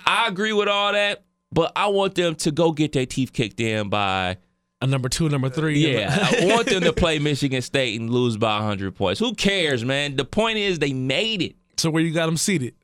[0.05, 3.59] I agree with all that, but I want them to go get their teeth kicked
[3.59, 4.37] in by
[4.81, 5.79] A number two, number three.
[5.79, 6.15] yeah.
[6.39, 9.19] I want them to play Michigan State and lose by 100 points.
[9.19, 10.15] Who cares, man?
[10.15, 11.55] The point is they made it.
[11.77, 12.75] so where you got them seated?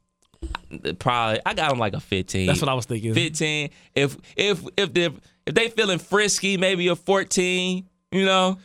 [1.00, 2.48] Probably I got them like a 15.
[2.48, 3.14] That's what I was thinking.
[3.14, 3.70] 15.
[3.96, 5.06] If if if they
[5.46, 7.88] if they feeling frisky, maybe a 14.
[8.12, 8.58] You know,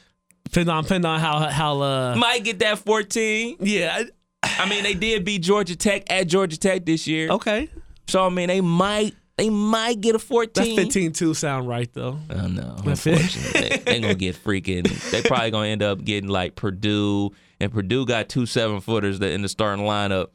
[0.44, 3.56] Depending on depending on how how uh might get that 14.
[3.60, 4.02] yeah
[4.42, 7.30] I mean, they did beat Georgia Tech at Georgia Tech this year.
[7.30, 7.68] okay.
[8.08, 10.76] So I mean, they might they might get a 14.
[10.76, 12.18] That 15 2 sound right though.
[12.28, 12.76] Oh no!
[12.84, 14.84] Unfortunately, they, they gonna get freaking.
[15.10, 19.32] They probably gonna end up getting like Purdue, and Purdue got two seven footers that
[19.32, 20.28] in the starting lineup,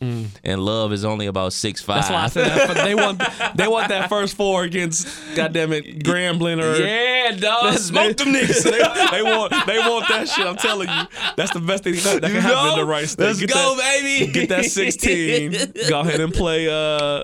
[0.43, 2.03] and Love is only about six five.
[2.03, 2.09] Mm.
[2.09, 2.83] That's why I said that.
[2.85, 3.21] They want
[3.55, 8.63] they want that first four against goddamn it Grambling or yeah, dog, smoke them niggas.
[8.63, 10.45] they, they want they want that shit.
[10.45, 11.03] I'm telling you,
[11.35, 13.25] that's the best thing that, that can happen in the Wright State.
[13.25, 14.31] Let's Get go, that, baby.
[14.31, 15.51] Get that 16.
[15.89, 17.23] go ahead and play uh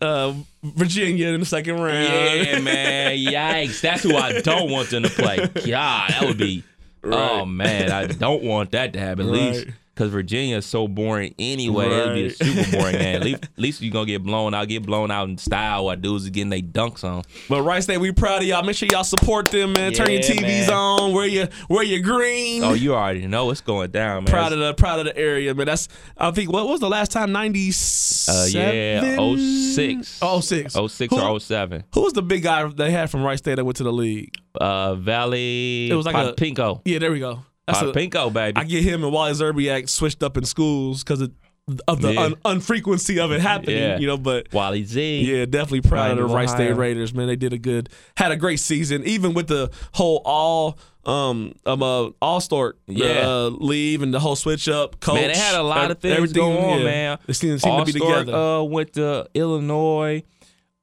[0.00, 2.04] uh Virginia in the second round.
[2.04, 3.16] Yeah, man.
[3.16, 3.80] Yikes.
[3.80, 5.38] That's who I don't want them to play.
[5.38, 6.62] God, that would be.
[7.04, 9.26] Oh man, I don't want that to happen.
[9.26, 9.74] At least Right.
[10.00, 11.84] Because Virginia is so boring anyway.
[11.84, 13.16] It'll be a super boring game.
[13.20, 14.66] At least, at least you're gonna get blown out.
[14.66, 17.22] Get blown out in style while dudes are getting their dunks on.
[17.50, 18.62] But Wright State, we proud of y'all.
[18.62, 19.92] Make sure y'all support them, man.
[19.92, 20.70] Turn your TVs man.
[20.70, 21.12] on.
[21.12, 22.64] Wear your wear your green.
[22.64, 24.32] Oh, you already know what's going down, man.
[24.32, 25.66] proud of the proud of the area, man.
[25.66, 25.86] That's
[26.16, 27.32] I think what was the last time?
[27.32, 30.18] Ninety Uh, yeah, 06.
[30.22, 30.74] Oh, 06.
[30.74, 31.84] 06 Who, or 07.
[31.92, 34.34] who was the big guy they had from Wright State that went to the league?
[34.58, 35.90] Uh, Valley.
[35.90, 36.80] It was like a- Pinko.
[36.86, 37.44] Yeah, there we go.
[37.72, 38.56] That's a, Pinko, baby.
[38.56, 41.32] I get him and Wally Szczerbiak switched up in schools because of,
[41.86, 42.20] of the Yeah.
[42.22, 43.76] un, unfrequency of it happening.
[43.76, 43.98] Yeah.
[43.98, 45.20] You know, but Wally Z.
[45.22, 47.26] yeah, definitely proud of the of Wright State Raiders, man.
[47.28, 51.82] They did a good, had a great season, even with the whole all um um
[51.82, 53.26] uh, all star Yeah.
[53.26, 55.00] uh, leave and the whole switch up.
[55.00, 56.84] Coach, Man, they had a lot of things everything, going on, yeah.
[56.84, 57.18] man.
[57.26, 58.34] They seem, seem to be together.
[58.34, 60.22] Uh, went to Illinois.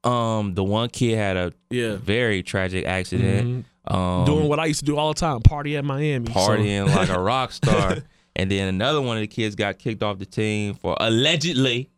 [0.04, 3.66] Um, the one kid had a yeah, very tragic accident.
[3.90, 6.28] Um, doing what I used to do all the time, party at Miami.
[6.28, 7.98] so- partying like a rock star.
[8.36, 11.90] and then another one of the kids got kicked off the team for allegedly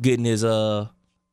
[0.00, 0.86] getting his uh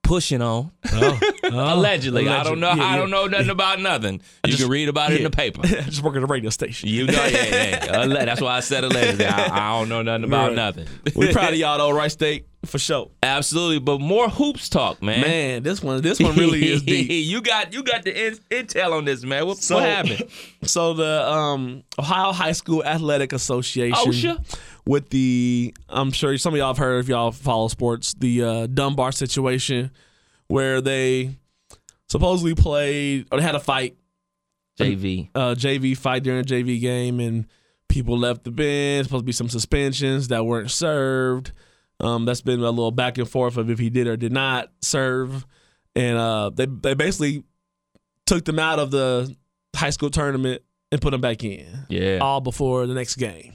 [0.06, 0.72] pushing on.
[0.94, 2.28] Oh, oh, allegedly.
[2.30, 2.72] I don't know.
[2.74, 2.98] Yeah, I yeah.
[2.98, 4.22] don't know nothing about nothing.
[4.46, 5.62] You just- can read about it in the paper.
[5.64, 6.90] I Just work at a radio station.
[6.90, 7.46] You know, yeah,
[7.86, 8.08] yeah.
[8.26, 9.26] That's why I said allegedly.
[9.26, 10.56] I, I don't know nothing about Right.
[10.56, 10.88] nothing.
[11.16, 13.12] We proud of y'all though, Wright State for sure.
[13.22, 15.22] Absolutely, but more hoops talk, man.
[15.22, 17.10] Man, this one, this one really is deep.
[17.10, 19.46] you got you got the in, intel on this, man.
[19.46, 20.24] What, So- what happened?
[20.64, 24.58] So the um, Ohio High School Athletic Association, OSHA?
[24.88, 28.68] With the I'm sure some of y'all have heard if y'all follow sports, the uh,
[28.68, 29.92] Dunbar situation
[30.48, 31.32] where they
[32.08, 33.98] supposedly played or they had a fight,
[34.80, 35.30] JV.
[35.34, 37.48] uh, JV fight during a JV game, and
[37.90, 39.06] people left the bench.
[39.08, 41.52] Supposed to be some suspensions that weren't served.
[42.00, 44.70] Um, that's been a little back and forth of if he did or did not
[44.82, 45.46] serve,
[45.96, 47.44] and uh, they they basically
[48.26, 49.34] took them out of the
[49.76, 52.18] high school tournament and put them back in Yeah.
[52.22, 53.54] all before the next game.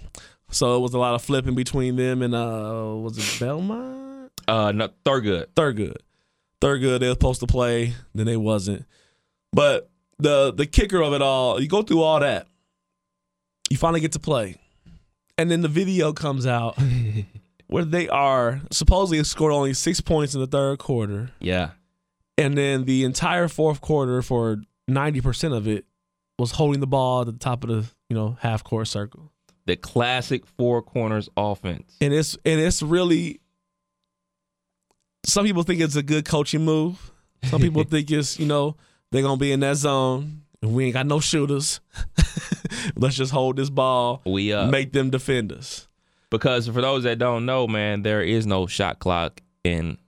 [0.51, 4.33] So it was a lot of flipping between them and uh, was it Belmont?
[4.49, 5.47] Uh, no, Thurgood.
[5.55, 5.97] Thurgood.
[6.61, 8.85] Thurgood, they were supposed to play, then they wasn't.
[9.53, 12.47] But the the kicker of it all, you go through all that,
[13.71, 14.57] you finally get to play,
[15.39, 16.77] and then the video comes out
[17.69, 21.71] where they are supposedly scored only six points in the third quarter, Yeah.
[22.37, 25.87] and then the entire fourth quarter for ninety percent of it
[26.39, 29.33] was holding the ball at the top of the you know half court circle.
[29.71, 31.97] The classic four corners offense.
[32.01, 33.41] and it's and it's really
[35.25, 37.13] some people think it's a good coaching move.
[37.45, 38.75] Some people think it's you know
[39.13, 41.79] they're gonna be in that zone and we ain't got no shooters.
[42.97, 45.87] Let's just hold this ball We uh make them defend us
[46.31, 49.99] because for those that don't know, man, there is no shot clock in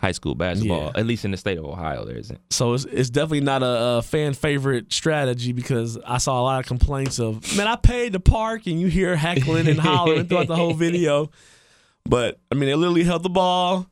[0.00, 0.92] high school basketball.
[0.94, 1.00] Yeah.
[1.00, 2.40] At least in the state of Ohio, there isn't.
[2.50, 6.60] so it's, it's definitely not a, a fan favorite strategy because I saw a lot
[6.60, 10.46] of complaints of man I paid to park and you hear heckling and hollering throughout
[10.48, 11.30] the whole video
[12.04, 13.86] but I mean they literally held the ball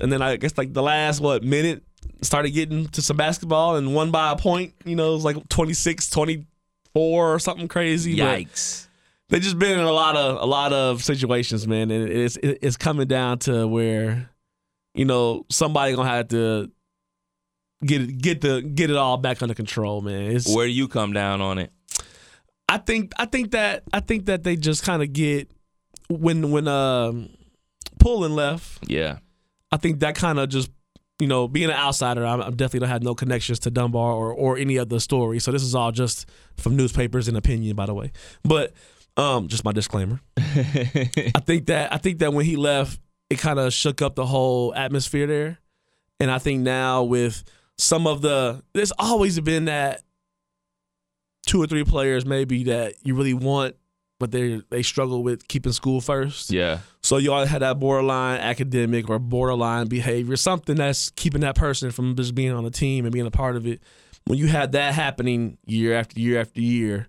[0.00, 1.82] and then I guess like the last what minute
[2.22, 5.48] started getting to some basketball and won by a point you know it was like
[5.48, 8.86] 26 24 or something crazy but Yikes.
[9.28, 12.76] they just been in a lot of a lot of situations man and it's it's
[12.76, 14.30] coming down to where
[14.96, 16.70] you know somebody gonna have to
[17.84, 20.88] get it get the get it all back under control man it's Where do you
[20.88, 21.70] come down on it?
[22.68, 25.50] I think I think that I think that they just kind of get
[26.08, 27.28] when when um
[27.98, 29.18] Pullen left Yeah.
[29.72, 30.70] I think that kind of just,
[31.18, 34.32] you know, being an outsider, I'm, I'm definitely don't have no connections to Dunbar or,
[34.32, 35.38] or any of the story.
[35.40, 38.12] So this is all just from newspapers and opinion, by the way.
[38.44, 38.74] But
[39.16, 40.20] um, just my disclaimer.
[40.36, 44.26] I think that I think that when he left, it kind of shook up the
[44.26, 45.58] whole atmosphere there,
[46.20, 47.44] and I think now with
[47.78, 50.02] some of the, there's always been that
[51.46, 53.76] two or three players maybe that you really want,
[54.18, 56.50] but they they struggle with keeping school first.
[56.50, 56.78] Yeah.
[57.02, 61.90] So you all had that borderline academic or borderline behavior, something that's keeping that person
[61.90, 63.80] from just being on the team and being a part of it.
[64.26, 67.08] When you had that happening year after year after year,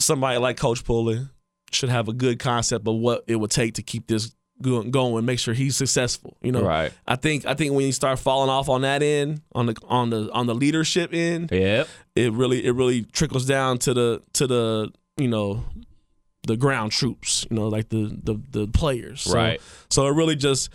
[0.00, 1.30] somebody like Coach Pullen
[1.72, 5.26] should have a good concept of what it would take to keep this going, and
[5.26, 6.36] make sure he's successful.
[6.42, 6.92] You know, Right.
[7.06, 10.10] I think I think when you start falling off on that end, on the on
[10.10, 11.88] the on the leadership end, Yep.
[12.16, 15.64] it really it really trickles down to the to the you know
[16.46, 19.60] the ground troops you know like the the, the players So- Right.
[19.88, 20.68] so it really just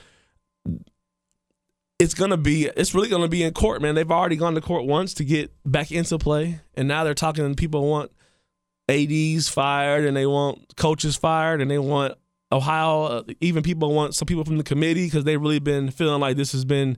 [1.99, 4.85] it's gonna be it's really gonna be in court man they've already gone to court
[4.85, 8.11] once to get back into play and now they're talking and people want
[8.89, 12.15] ads fired and they want coaches fired and they want
[12.51, 16.19] ohio uh, even people want some people from the committee because they've really been feeling
[16.19, 16.97] like this has been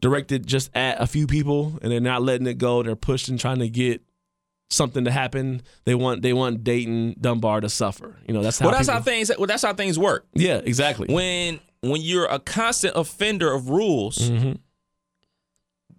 [0.00, 3.58] directed just at a few people and they're not letting it go they're pushing trying
[3.58, 4.00] to get
[4.70, 8.66] something to happen they want they want dayton dunbar to suffer you know that's how
[8.66, 9.30] Well, that's people- how things.
[9.38, 10.26] Well, that's how things work.
[10.34, 14.58] yeah exactly When when you're a constant offender of rules, Mhm.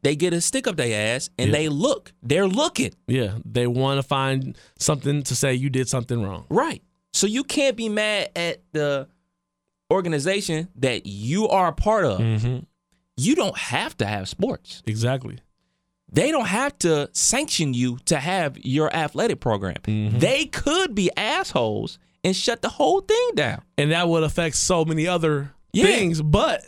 [0.03, 1.57] they get a stick up their ass and Yeah.
[1.57, 2.13] they look.
[2.21, 2.91] They're looking.
[3.07, 6.45] Yeah, they want to find something to say you did something wrong.
[6.49, 6.81] Right.
[7.17, 9.07] So you can't be mad at the
[9.91, 12.19] organization that you are a part of.
[12.19, 12.59] Mm-hmm.
[13.17, 14.83] You don't have to have sports.
[14.85, 15.39] Exactly.
[16.11, 19.77] They don't have to sanction you to have your athletic program.
[19.83, 20.19] Mm-hmm.
[20.19, 23.61] They could be assholes and shut the whole thing down.
[23.77, 25.85] And that would affect so many other Yeah.
[25.85, 26.65] things, but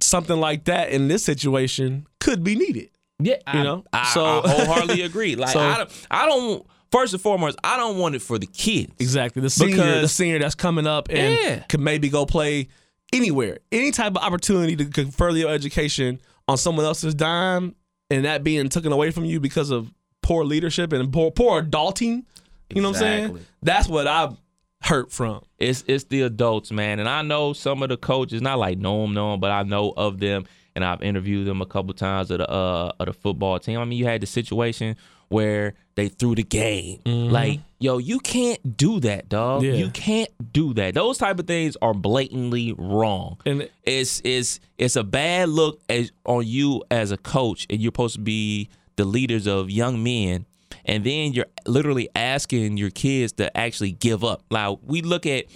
[0.00, 2.90] something like that in this situation could be needed.
[3.18, 3.84] Yeah, You I, know?
[3.92, 5.34] I, So- I wholeheartedly agree.
[5.36, 6.66] Like So- I, don't, I don't.
[6.92, 8.92] First and foremost, I don't want it for the kids.
[8.98, 9.42] Exactly.
[9.42, 11.58] The senior, the senior that's coming up and Yeah.
[11.68, 12.68] could maybe go play
[13.12, 17.74] anywhere, any type of opportunity to could further your education on someone else's dime,
[18.10, 22.24] and that being taken away from you because of poor leadership and poor poor adulting.
[22.70, 23.38] You know what I'm saying?
[23.62, 24.36] That's what I'm
[24.82, 25.42] hurt from.
[25.58, 28.42] It's it's the adults, man, and I know some of the coaches.
[28.42, 30.44] Not like know them, know them, but I know of them,
[30.74, 33.78] and I've interviewed them a couple times of the uh of the football team.
[33.80, 34.96] I mean, you had the situation
[35.28, 37.00] where they threw the game.
[37.04, 39.62] Like, yo, you can't do that, dog.
[39.62, 39.74] Mm-hmm.
[39.74, 39.84] Yeah.
[39.84, 40.94] You can't do that.
[40.94, 43.38] Those type of things are blatantly wrong.
[43.46, 47.88] And it's it's it's a bad look as, on you as a coach, and you're
[47.88, 50.46] supposed to be the leaders of young men,
[50.84, 54.42] and then you're literally asking your kids to actually give up.
[54.50, 55.46] Like we look at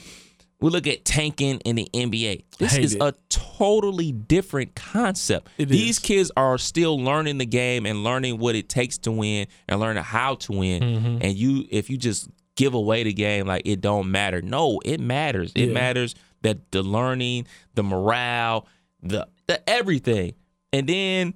[0.61, 2.45] we look at tanking in the NBA.
[2.59, 3.03] This is it.
[3.03, 5.49] a totally different concept.
[5.59, 5.99] It These is.
[5.99, 10.03] kids are still learning the game and learning what it takes to win and learning
[10.03, 10.83] how to win.
[10.83, 11.19] Mm-hmm.
[11.23, 14.43] And you if you just give away the game like it don't matter.
[14.43, 15.53] No, it matters.
[15.55, 15.73] It Yeah.
[15.75, 18.67] matters that the learning, the morale,
[19.03, 20.35] the the everything.
[20.73, 21.35] And then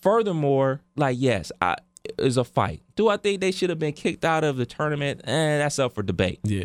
[0.00, 1.76] furthermore, like yes, I
[2.18, 2.82] is a fight.
[2.96, 5.20] Do I think they should have been kicked out of the tournament?
[5.24, 6.40] Eh, that's up for debate.
[6.42, 6.64] Yeah.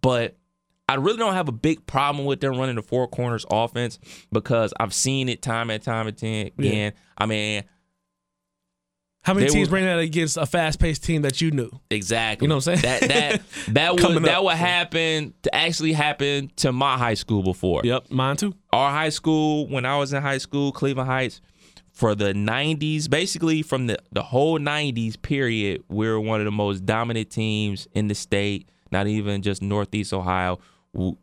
[0.00, 0.36] But
[0.88, 3.98] I really don't have a big problem with them running the four corners offense
[4.30, 6.92] because I've seen it time and time and time again.
[7.16, 7.62] I mean,
[9.22, 11.70] How many teams were- bring that against a fast paced team that you knew?
[11.90, 12.44] exactly.
[12.44, 13.00] You know what I'm saying?
[13.00, 13.42] That that
[13.74, 17.82] that would that would happen to actually happen to my high school before.
[17.84, 18.52] Yep, mine too.
[18.72, 21.40] Our high school when I was in high school, Cleveland Heights,
[21.92, 26.50] for the 90s, basically from the the whole 90s period, we were one of the
[26.50, 28.68] most dominant teams in the state.
[28.90, 30.58] Not even just Northeast Ohio.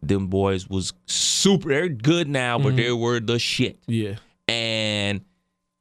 [0.02, 1.70] Them boys was super.
[1.70, 3.80] They're good now, but they were the shit.
[3.88, 4.16] Yeah.
[4.48, 5.22] and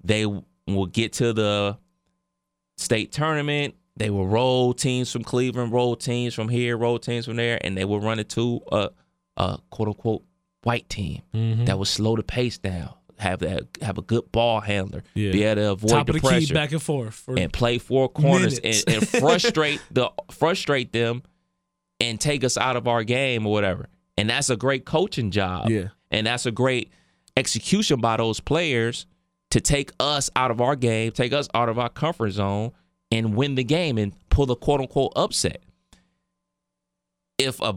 [0.04, 1.78] they will get to the
[2.76, 3.74] state tournament.
[3.96, 7.76] They will roll teams from Cleveland, roll teams from here, roll teams from there, and
[7.76, 8.90] they will run into a,
[9.36, 10.22] a quote unquote
[10.62, 11.64] white team Mm-hmm.
[11.64, 15.32] that will slow the pace down, have that have a good ball handler, Yeah.
[15.32, 17.14] be able to avoid Top the, of the pressure key, back and forth.
[17.14, 21.22] For, and play four corners and, and frustrate the frustrate them
[22.00, 23.88] and take us out of our game or whatever.
[24.16, 25.70] And that's a great coaching job.
[25.70, 25.88] Yeah.
[26.10, 26.92] And that's a great
[27.36, 29.06] execution by those players
[29.50, 32.72] to take us out of our game, take us out of our comfort zone,
[33.10, 35.62] and win the game and pull the quote unquote upset.
[37.38, 37.74] If a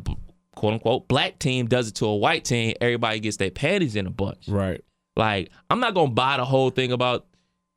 [0.56, 4.08] quote unquote black team does it to a white team, everybody gets their panties in
[4.08, 4.48] a bunch.
[4.48, 4.84] right.
[5.18, 7.28] Like, I'm not gonna buy the whole thing about,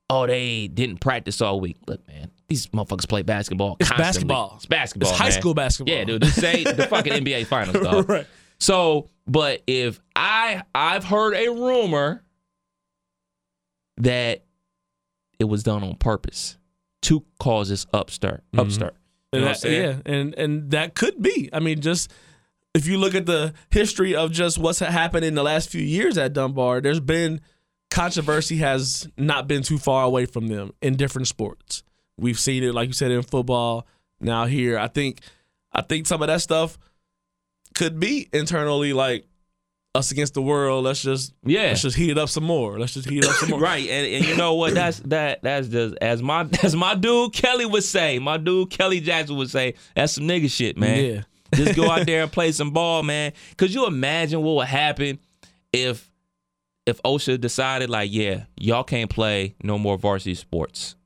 [0.08, 1.78] oh, they didn't practice all week.
[1.88, 3.76] Look, man, these motherfuckers play basketball.
[3.80, 4.28] It's constantly.
[4.28, 4.52] basketball.
[4.56, 5.10] It's basketball.
[5.10, 5.40] It's high man.
[5.40, 5.94] school basketball.
[5.94, 6.22] Yeah, dude.
[6.22, 8.08] This ain't the fucking NBA finals, dog.
[8.08, 8.26] right.
[8.58, 12.22] So, but if I I've heard a rumor
[13.98, 14.44] that
[15.38, 16.58] it was done on purpose
[17.02, 18.60] to cause this upstart, mm-hmm.
[18.60, 18.94] upstart.
[19.32, 21.50] You know And I'm that- yeah, and and that could be.
[21.52, 22.12] I mean, just
[22.74, 26.18] if you look at the history of just what's happened in the last few years
[26.18, 27.40] at Dunbar, there's been
[27.90, 31.82] controversy has not been too far away from them in different sports.
[32.18, 33.86] We've seen it, like you said, in football.
[34.20, 35.20] Now here, I think,
[35.72, 36.78] I think some of that stuff
[37.74, 39.26] could be internally like
[39.96, 40.84] us against the world.
[40.84, 41.62] Let's just Yeah.
[41.68, 42.78] let's just heat it up some more.
[42.78, 43.60] Let's just heat it up some more.
[43.60, 44.74] right, and, and you know what?
[44.80, 45.42] That's that.
[45.42, 48.18] That's just as my as my dude Kelly would say.
[48.18, 49.74] My dude Kelly Jackson would say.
[49.94, 51.04] That's some nigga shit, man.
[51.04, 51.22] Yeah.
[51.54, 53.32] Just go out there and play some ball, man.
[53.56, 55.20] Could you imagine what would happen
[55.72, 56.10] if
[56.86, 60.96] if OSHA decided like, yeah, y'all can't play no more varsity sports.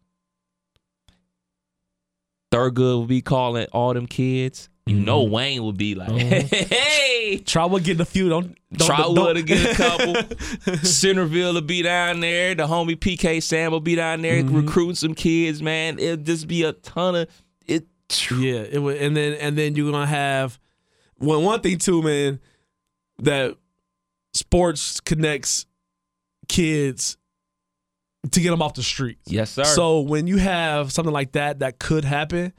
[2.51, 4.69] Thurgood would be calling all them kids.
[4.87, 8.31] You know Wayne would be like, hey, Try would get a few.
[8.31, 9.75] Don't, don't Trotwood to get a
[10.65, 10.77] couple.
[10.79, 12.55] Centerville will be down there.
[12.55, 14.57] The homie PK Sam will be down there Mm-hmm.
[14.57, 15.99] recruiting some kids, man.
[15.99, 17.29] It'll just be a ton of
[17.67, 17.87] it.
[18.31, 20.59] Yeah, it would, and then and then you're gonna have
[21.19, 22.41] one one thing too, man.
[23.19, 23.59] That
[24.33, 25.67] sports connects
[26.49, 27.19] kids
[28.31, 29.31] to get them off the streets.
[29.31, 29.65] Yes, sir.
[29.65, 32.53] So when you have something like that that could happen,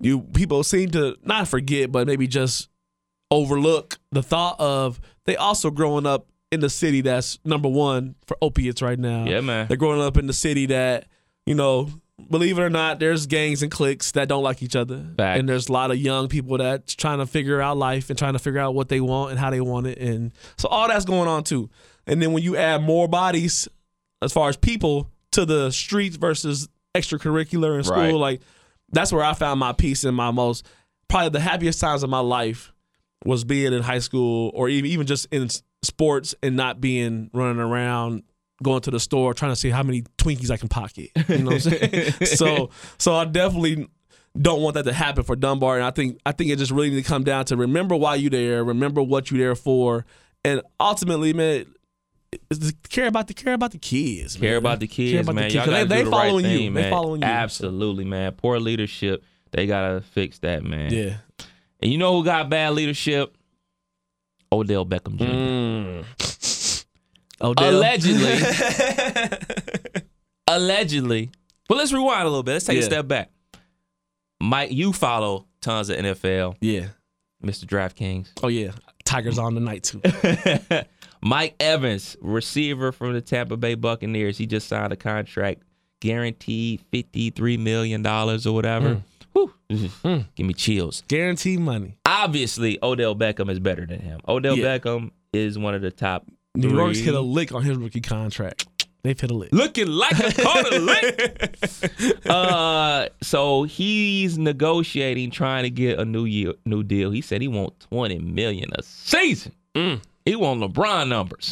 [0.00, 2.68] you people seem to not forget, but maybe just
[3.30, 8.36] overlook the thought of they also growing up in the city that's number one for
[8.40, 9.24] opiates right now.
[9.24, 9.66] Yeah, man.
[9.68, 11.06] They're growing up in the city that,
[11.44, 11.90] you know,
[12.30, 15.04] believe it or not, there's gangs and cliques that don't like each other.
[15.16, 15.40] Facts.
[15.40, 18.34] And there's a lot of young people that's trying to figure out life and trying
[18.34, 19.98] to figure out what they want and how they want it.
[19.98, 21.68] And so all that's going on too.
[22.06, 23.68] And then when you add more bodies
[24.26, 28.14] as far as people to the streets versus extracurricular in school, Right.
[28.14, 28.40] like
[28.92, 30.66] that's where I found my peace in my most
[31.08, 32.72] probably the happiest times of my life
[33.24, 35.48] was being in high school or even even just in
[35.82, 38.22] sports and not being running around
[38.62, 41.10] going to the store trying to see how many Twinkies I can pocket.
[41.28, 42.12] You know what I'm saying?
[42.24, 43.88] so so I definitely
[44.40, 46.90] don't want that to happen for Dunbar and I think I think it just really
[46.90, 50.04] need to come down to remember why you there, remember what you there for,
[50.44, 51.66] and ultimately, man,
[52.88, 54.36] care about the care about the kids.
[54.36, 54.58] Care man.
[54.58, 55.44] about the kids, Care about the man.
[55.50, 56.70] kids, Y'all gotta they, do the right following thing, you.
[56.70, 56.82] man.
[56.84, 57.26] They following you.
[57.28, 58.32] Absolutely, man.
[58.32, 59.24] Poor leadership.
[59.52, 60.92] They gotta fix that, man.
[60.92, 61.16] Yeah.
[61.80, 63.36] And you know who got bad leadership?
[64.52, 65.24] Odell Beckham Jr.
[65.24, 66.84] Mm.
[67.42, 67.76] Odell.
[67.76, 68.38] Allegedly.
[70.48, 71.30] allegedly.
[71.68, 72.52] But let's rewind a little bit.
[72.52, 73.30] Let's take a step back.
[74.40, 76.88] Mike, you follow tons of NFL, Yeah.
[77.44, 77.64] Mr.
[77.64, 78.28] DraftKings.
[78.42, 78.72] Oh yeah.
[79.04, 80.00] Tigers on tonight too.
[81.22, 85.62] Mike Evans, receiver from the Tampa Bay Buccaneers, he just signed a contract,
[86.00, 88.94] guaranteed fifty-three million dollars or whatever.
[88.94, 89.00] Hmm.
[89.32, 89.52] Whew.
[90.02, 90.18] Hmm.
[90.34, 91.02] Give me chills.
[91.08, 91.98] Guaranteed money.
[92.06, 94.20] Obviously, Odell Beckham is better than him.
[94.26, 94.78] Odell Yeah.
[94.78, 96.26] Beckham is one of the top.
[96.54, 98.66] New York's hit a lick on his rookie contract.
[99.02, 99.52] They've hit a lick.
[99.52, 101.56] looking like a corner lick.
[102.26, 107.10] uh, so he's negotiating, trying to get a new year, new deal.
[107.10, 109.52] He said he want twenty million a season.
[109.74, 110.00] Mm.
[110.26, 111.50] He want LeBron numbers.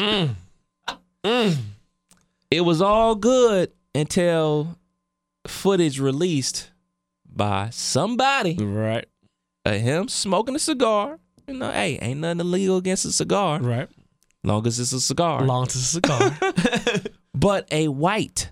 [2.51, 4.77] It was all good until
[5.47, 6.71] footage released
[7.27, 9.07] by somebody Right.
[9.65, 11.19] of him smoking a cigar.
[11.49, 13.89] You know, hey, ain't nothing illegal against a cigar, Right.
[14.43, 15.45] long as it's a cigar.
[15.45, 16.39] Long to a cigar.
[17.35, 18.51] but a white,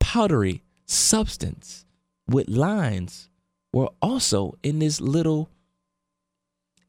[0.00, 1.84] powdery substance
[2.28, 3.30] with lines
[3.72, 5.48] were also in this little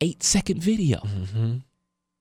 [0.02, 1.00] eight second video.
[1.00, 1.58] Mm-hmm.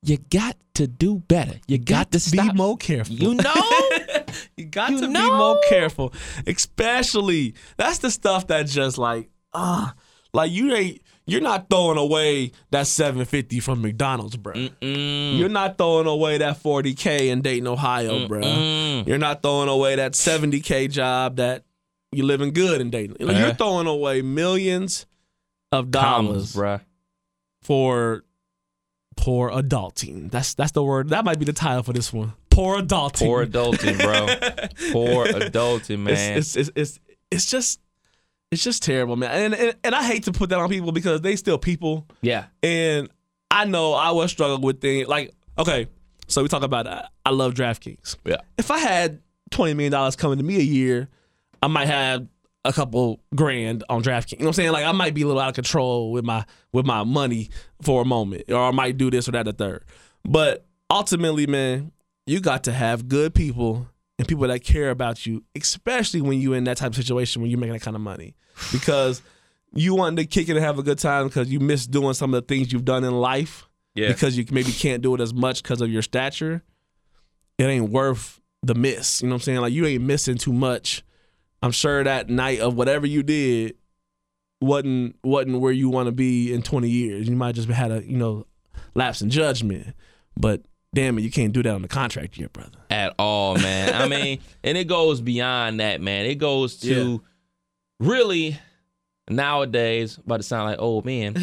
[0.05, 1.61] You got to do better.
[1.69, 2.57] You got, to be stop.
[2.57, 3.15] more careful.
[3.15, 3.55] You know?
[4.57, 6.13] You got You to be more careful,
[6.47, 9.95] especially that's the stuff that just like ah,
[10.33, 14.55] like you ain't you're not throwing away that 750 from McDonald's, bro.
[14.55, 15.39] Mm.
[15.39, 18.41] You're not throwing away that 40k in Dayton, Ohio, bro.
[18.41, 19.07] Mm.
[19.07, 21.65] You're not throwing away that 70k job that
[22.11, 23.17] you're living good in Dayton.
[23.21, 23.55] You're Uh-huh.
[23.55, 25.07] throwing away millions
[25.71, 26.85] of Commas, dollars bruh.
[27.63, 28.25] for
[29.23, 30.33] poor adulting.
[30.33, 31.11] That's that's the word.
[31.11, 32.33] That might be the title for this one.
[32.51, 33.27] Poor adulting.
[33.27, 34.27] Poor adulting, bro.
[34.93, 36.39] Poor adulting, man.
[36.39, 37.01] It's, it's, it's, it's,
[37.31, 37.81] it's just
[38.51, 39.31] it's just terrible, man.
[39.31, 42.09] And, and and I hate to put that on people because they still people.
[42.21, 42.47] yeah.
[42.65, 43.11] And
[43.49, 45.87] I know I was struggling with things like okay,
[46.27, 48.17] so we talk about uh, I love DraftKings.
[48.25, 48.39] Yeah.
[48.59, 49.21] If I had
[49.53, 51.09] twenty million dollars coming to me a year,
[51.63, 52.27] I might have
[52.65, 54.33] a couple grand on DraftKings.
[54.33, 54.73] You know what I'm saying?
[54.73, 57.51] Like I might be a little out of control with my with my money
[57.83, 59.85] for a moment, or I might do this or that, the third.
[60.25, 61.93] But ultimately, man,
[62.27, 63.89] you got to have good people
[64.19, 67.51] and people that care about you, especially when you're in that type of situation when
[67.51, 68.35] you're making that kind of money,
[68.71, 69.21] because
[69.75, 72.33] you want to kick it and have a good time because you miss doing some
[72.35, 74.09] of the things you've done in life Yeah.
[74.09, 76.63] because you maybe can't do it as much because of your stature.
[77.59, 79.23] It ain't worth the miss.
[79.23, 79.61] You know what I'm saying?
[79.61, 81.03] Like you ain't missing too much.
[81.63, 83.77] I'm sure that night of whatever you did
[84.61, 87.29] wasn't wasn't where you want to be in 20 years.
[87.29, 88.47] You might just had a you know
[88.95, 89.95] lapse in judgment,
[90.37, 90.63] but
[90.95, 92.71] damn it, you can't do that on the contract year, brother.
[92.91, 93.95] at all, man.
[93.95, 96.27] I mean, and it goes beyond that, man.
[96.27, 97.23] It goes to
[98.01, 98.59] really
[99.31, 101.35] nowadays, about to sound like old man,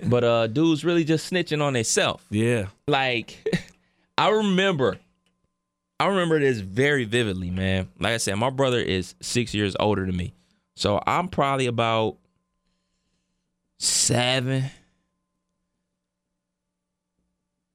[0.06, 2.24] but uh dudes really just snitching on themselves.
[2.30, 3.36] Yeah, Like
[4.18, 4.98] I remember
[6.00, 7.88] I remember this very vividly, man.
[7.98, 10.34] Like I said, my brother is 6 years older than me.
[10.76, 12.18] So I'm probably about
[13.78, 14.70] 7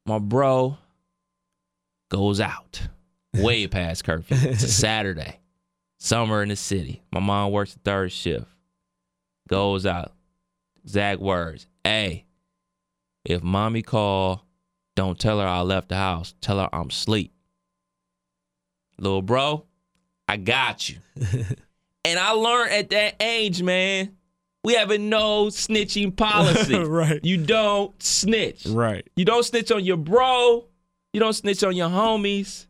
[0.06, 0.78] my bro
[2.10, 2.82] goes out
[3.34, 4.38] way past curfew.
[4.40, 5.40] It's a Saturday.
[6.00, 7.02] Summer in the city.
[7.12, 8.48] My mom works the third shift.
[9.48, 10.12] Goes out.
[10.84, 11.68] Exact words.
[11.84, 12.26] Hey,
[13.24, 14.46] if mommy call,
[14.96, 16.34] don't tell her I left the house.
[16.42, 17.32] Tell her I'm asleep.
[18.98, 19.66] Little bro,
[20.28, 20.98] I got you.
[22.06, 24.16] and I learned at that age, man,
[24.64, 26.78] we have a no snitching policy.
[26.84, 27.20] Right.
[27.24, 28.66] You don't snitch.
[28.66, 29.08] right.
[29.16, 30.66] You don't snitch on your bro.
[31.12, 32.68] You don't snitch on your homies.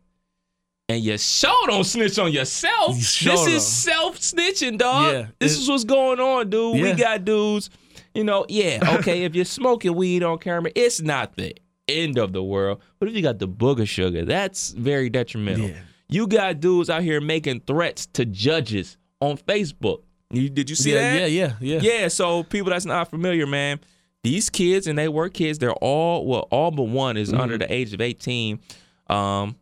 [0.88, 2.96] And you sure don't snitch on yourself.
[2.96, 3.54] You sure this don't.
[3.54, 5.12] is self snitching, dog.
[5.12, 6.74] Yeah, this is what's going on, dude.
[6.74, 7.70] We got dudes,
[8.14, 11.54] you know, yeah, okay, if you're smoking weed on camera, it's not the
[11.88, 12.82] end of the world.
[12.98, 15.68] But if you got the booger sugar, that's very detrimental.
[15.68, 15.78] Yeah.
[16.14, 20.02] You got dudes out here making threats to judges on Facebook.
[20.30, 21.30] You, did you see yeah, that?
[21.30, 23.80] yeah, yeah, yeah, Yeah, so people that's not familiar, man,
[24.22, 27.70] these kids and they were kids, they're all well, all but one is under the
[27.72, 28.60] age of 18.
[29.08, 29.56] Um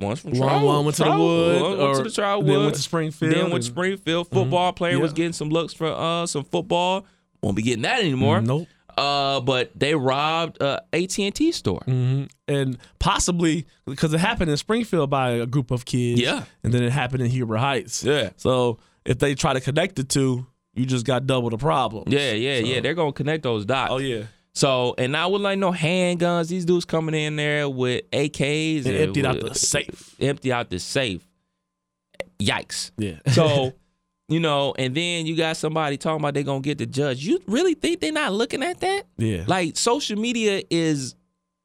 [0.00, 0.64] one's from Mm-hmm.
[0.64, 3.32] One, went to the wood, one went to the Trotwood, then went to Springfield.
[3.32, 4.30] Then went to Springfield.
[4.30, 7.06] Football player was getting some looks for uh some football.
[7.40, 8.40] Won't be getting that anymore.
[8.40, 8.66] Nope.
[8.98, 11.80] Uh, but they robbed a AT&T store.
[11.84, 16.20] hmm And possibly because it happened in Springfield by a group of kids.
[16.20, 16.44] Yeah.
[16.64, 18.02] And then it happened in Huber Heights.
[18.04, 18.30] Yeah.
[18.36, 22.04] So if they try to connect the two, you just got double the problem.
[22.08, 22.80] Yeah, yeah, yeah.
[22.80, 23.92] They're gonna connect those dots.
[23.92, 24.24] Oh yeah.
[24.52, 26.48] So, and not with like no handguns.
[26.48, 30.16] These dudes coming in there with AKs And emptied out the safe.
[30.20, 31.24] Empty out the safe.
[32.40, 32.90] Yikes.
[32.98, 33.18] Yeah.
[33.32, 33.72] So,
[34.28, 37.24] you know, and then you got somebody talking about they're gonna get the judge.
[37.24, 39.04] You really think they're not looking at that?
[39.16, 39.44] yeah.
[39.46, 41.14] Like social media is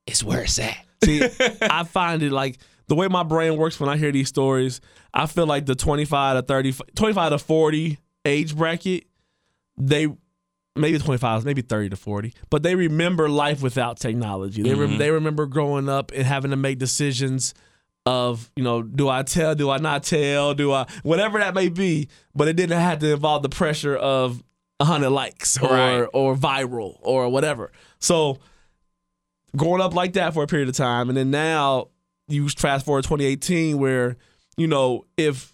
[0.07, 0.77] is where it's at.
[1.03, 1.21] See,
[1.61, 4.79] I find it like the way my brain works when I hear these stories,
[5.13, 9.05] I feel like the 25 to 30, 25 to 40 age bracket,
[9.77, 10.07] they
[10.75, 14.63] maybe 25, maybe 30 to 40, but they remember life without technology.
[14.63, 14.97] They, rem- mm-hmm.
[14.97, 17.53] they remember growing up and having to make decisions
[18.05, 21.69] of, you know, do I tell, do I not tell, do I, whatever that may
[21.69, 24.43] be, but it didn't have to involve the pressure of
[24.77, 26.07] 100 likes or, Right.
[26.13, 27.71] or viral or whatever.
[27.99, 28.39] So,
[29.55, 31.89] growing up like that for a period of time, and then now
[32.27, 34.17] you fast forward 2018, where
[34.57, 35.53] you know if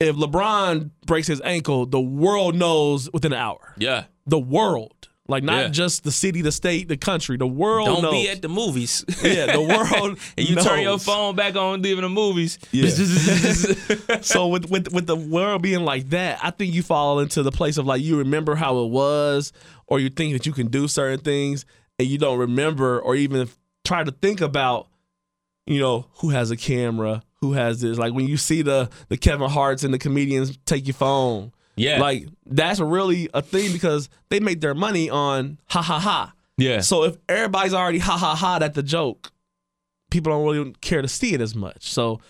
[0.00, 3.74] if LeBron breaks his ankle, the world knows within an hour.
[3.78, 4.04] Yeah.
[4.26, 5.68] The world, Like not Yeah.
[5.68, 8.12] just the city, the state, the country, the world Don't knows.
[8.12, 9.04] be at the movies.
[9.22, 10.18] yeah, the world.
[10.38, 12.58] and you turn your phone back on leaving the movies.
[12.72, 12.88] Yeah.
[14.22, 17.52] so with, with with the world being like that, I think you fall into the
[17.52, 19.52] place of like you remember how it was,
[19.86, 21.64] or you think that you can do certain things,
[21.98, 23.48] and you don't remember or even
[23.84, 24.88] try to think about,
[25.66, 27.98] you know, who has a camera, who has this.
[27.98, 32.00] Like when you see the the Kevin Harts and the comedians take your phone, Yeah.
[32.00, 36.32] like that's really a thing because they make their money on ha ha ha.
[36.56, 36.80] yeah.
[36.80, 39.32] So if everybody's already ha ha ha at the joke,
[40.10, 41.88] people don't really care to see it as much.
[41.90, 42.20] So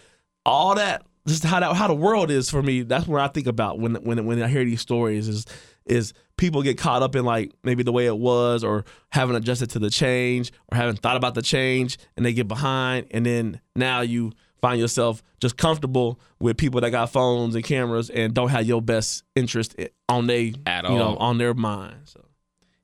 [0.44, 3.46] all that, just how that, how the world is for me, that's what I think
[3.46, 5.44] about when when when I hear these stories is
[5.86, 9.70] is people get caught up in like maybe the way it was or haven't adjusted
[9.70, 13.60] to the change or haven't thought about the change and they get behind and then
[13.74, 18.48] now you find yourself just comfortable with people that got phones and cameras and don't
[18.48, 19.76] have your best interest
[20.08, 21.96] on they At you know on their mind.
[22.04, 22.24] So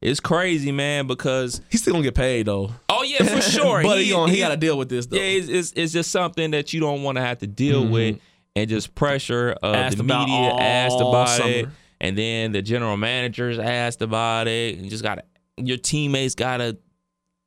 [0.00, 2.70] it's crazy, man, because he's still gonna get paid though.
[2.88, 3.82] oh yeah, for sure.
[3.82, 5.16] but he, gonna- he got to deal with this though.
[5.16, 8.18] Yeah, it's, it's, it's just something that you don't want to have to deal with
[8.56, 9.82] and just pressure of Mm-hmm.
[9.82, 11.68] Asked the about media asked all about it.
[12.00, 14.78] And then the general managers asked about it.
[14.78, 15.24] And just got
[15.56, 16.76] your teammates got to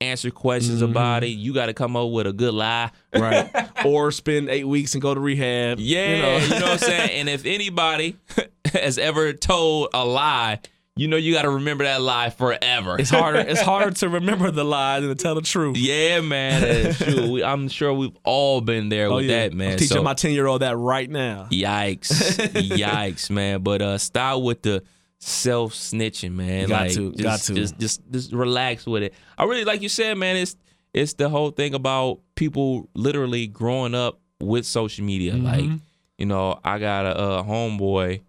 [0.02, 0.92] answer questions Mm-hmm.
[0.92, 1.28] about it.
[1.30, 2.92] You got to come up with a good lie.
[3.14, 3.50] right.
[3.86, 5.80] or spend eight weeks and go to rehab.
[5.80, 6.38] Yeah, you know.
[6.38, 7.10] you know what I'm saying?
[7.20, 8.16] And if anybody
[8.74, 10.60] has ever told a lie,
[10.96, 12.96] you know you got to remember that lie forever.
[13.00, 13.38] it's harder.
[13.40, 15.78] It's harder to remember the lie than to tell the truth.
[15.78, 16.94] Yeah, man.
[16.96, 17.32] True.
[17.34, 19.48] We, I'm sure we've all been there Oh, with yeah.
[19.50, 19.74] that, man.
[19.74, 21.48] I'm teaching So- my ten year old that right now.
[21.52, 22.38] Yikes.
[22.52, 23.62] Yikes, man.
[23.62, 24.84] But uh stop with the
[25.20, 26.68] self snitching, man.
[26.70, 27.54] Got like to, just, got to.
[27.54, 29.14] Just, just just relax with it.
[29.38, 30.56] I really like you said, man, it's
[30.94, 35.34] it's the whole thing about people literally growing up with social media.
[35.34, 35.46] Mm-hmm.
[35.46, 35.80] Like,
[36.18, 38.22] you know, I got a, a homeboy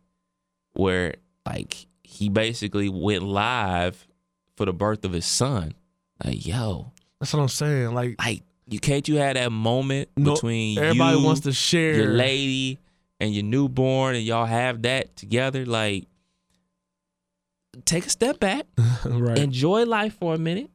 [0.73, 1.15] where
[1.47, 4.07] like he basically went live
[4.57, 5.75] for the birth of his son.
[6.25, 7.95] Like, yo, That's what I'm saying.
[7.95, 11.95] Like like you can't you have that moment no- between everybody you wants to share.
[11.95, 12.79] your lady
[13.21, 16.08] and your newborn and y'all have that together like
[17.85, 18.67] take a step back
[19.05, 19.39] right.
[19.39, 20.71] enjoy life for a minute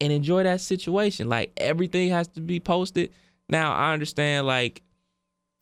[0.00, 3.10] and enjoy that situation like everything has to be posted
[3.48, 4.82] now i understand like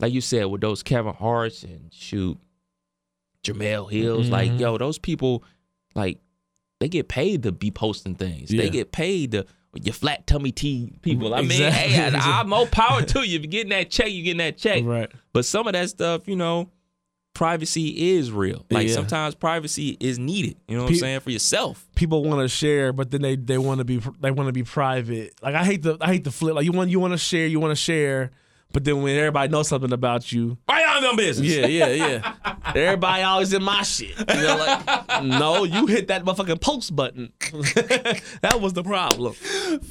[0.00, 2.38] like you said with those kevin harts and shoot
[3.44, 4.60] Jemele Hills like Mhm.
[4.60, 5.42] yo those people
[5.94, 6.18] like
[6.78, 8.62] they get paid to be posting things Yeah.
[8.62, 9.46] they get paid to
[9.82, 11.92] your flat tummy tea people i mean Exactly.
[11.94, 14.58] hey I, i'm more power to you if you're getting that check you're getting that
[14.58, 15.10] check right.
[15.32, 16.70] but some of that stuff, you know,
[17.34, 18.66] privacy is real.
[18.70, 18.94] Like Yeah.
[18.94, 20.56] sometimes privacy is needed.
[20.68, 21.86] You know what I'm saying for yourself.
[21.94, 24.62] People want to share, but then they they want to be they want to be
[24.62, 25.34] private.
[25.42, 26.54] Like I hate the I hate the flip.
[26.54, 28.30] Like you want you want to share, you want to share,
[28.72, 31.48] but then when everybody knows something about you, Why y'all no business?
[31.48, 32.34] Yeah, yeah, yeah.
[32.74, 34.16] Everybody always in my shit.
[34.18, 37.32] You know, like, no, you hit that motherfucking post button.
[38.42, 39.34] that was the problem.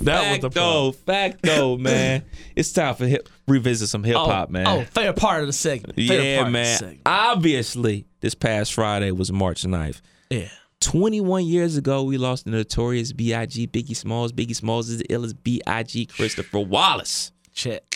[0.02, 0.94] That was the Fact problem.
[0.94, 2.24] fact though, man.
[2.56, 4.68] It's time for hip, revisit some hip hop, oh, man.
[4.68, 5.96] Oh, fair part of the segment.
[5.96, 6.78] Fair yeah, part Of the man.
[6.78, 7.02] segment.
[7.06, 10.02] Obviously, this past Friday was March 9th.
[10.30, 10.48] Yeah.
[10.82, 13.68] 21 years ago, we lost the notorious B.I.G.
[13.68, 14.32] Biggie Smalls.
[14.32, 16.06] Biggie Smalls is the illest B.I.G.
[16.06, 17.34] Christopher Wallace.
[17.54, 17.89] Check.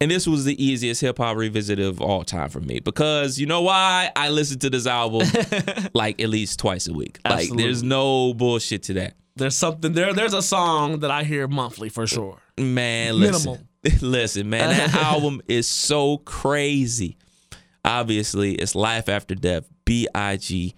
[0.00, 3.46] And this was the easiest hip hop revisit of all time for me because you
[3.46, 4.12] know why?
[4.14, 5.26] I listen to this album
[5.94, 7.18] like at least twice a week.
[7.28, 9.14] Like there's no bullshit to that.
[9.34, 10.12] There's something there.
[10.12, 12.38] There's a song that I hear monthly for sure.
[12.58, 13.58] Man, Minimal.
[13.84, 13.98] listen.
[14.10, 17.16] listen, man, that album is so crazy.
[17.84, 20.74] Obviously, it's Life After Death, B.I.G.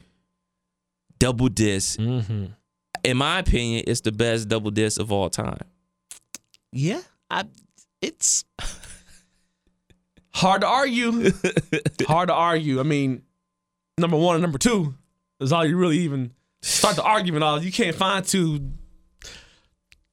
[1.18, 1.98] Double disc.
[1.98, 2.46] Mm-hmm.
[3.02, 5.60] In my opinion, it's the best double disc of all time.
[6.72, 7.00] Yeah,
[7.30, 7.44] I.
[8.02, 8.44] It's
[10.32, 11.32] hard to argue.
[12.06, 12.80] hard to argue.
[12.80, 13.22] I mean,
[13.98, 14.94] number one and number two
[15.40, 16.32] is all you really even
[16.62, 17.62] start the argument on.
[17.62, 18.72] You can't find two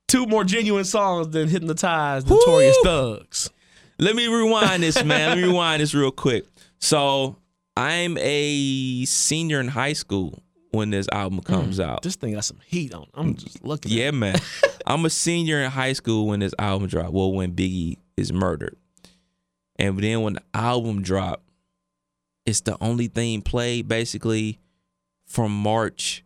[0.07, 3.49] two more genuine songs than "Hypnotize" Notorious Thugs.
[3.99, 5.29] Let me rewind this, man.
[5.29, 6.45] Let me rewind this real quick.
[6.79, 7.38] So
[7.75, 11.86] I'm a senior in high school when this album comes mm.
[11.86, 12.01] out.
[12.01, 13.03] This thing got some heat on.
[13.03, 13.09] it.
[13.13, 13.91] I'm just looking.
[13.91, 14.39] Yeah, man.
[14.86, 17.13] I'm a senior in high school when this album dropped.
[17.13, 18.76] Well, when Biggie is murdered.
[19.78, 21.43] And then when the album dropped,
[22.45, 24.59] it's the only thing played basically
[25.26, 26.24] from March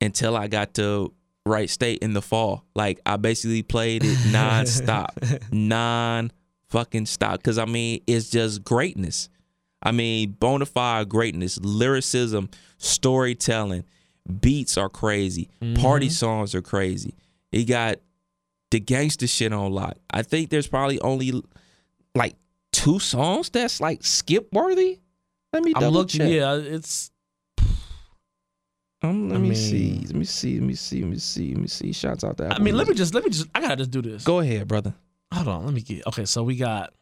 [0.00, 1.14] until I got to
[1.46, 2.64] Wright State in the fall.
[2.74, 5.52] Like I basically played it nonstop.
[5.52, 6.32] non
[6.68, 7.42] fucking stop.
[7.42, 9.28] Cause I mean, it's just greatness.
[9.82, 13.84] I mean, bona fide greatness, lyricism, storytelling,
[14.40, 17.14] beats are crazy, party songs are crazy.
[17.50, 17.96] He got
[18.70, 19.96] the gangster shit on lock.
[20.10, 21.42] I think there's probably only
[22.14, 22.36] like
[22.72, 25.00] two songs that's like skip worthy.
[25.52, 26.20] Let me I'm double looking.
[26.20, 26.30] check.
[26.30, 27.10] Yeah, it's.
[29.04, 29.98] Um, let I me mean- see.
[30.06, 30.54] Let me see.
[30.60, 31.00] Let me see.
[31.02, 31.48] Let me see.
[31.54, 31.92] Let me see.
[31.92, 33.90] Shouts out to I Apple mean, let me just let me just I gotta just
[33.90, 34.22] do this.
[34.24, 34.94] go ahead, brother.
[35.34, 36.24] Hold on, let me get okay.
[36.24, 36.94] So we got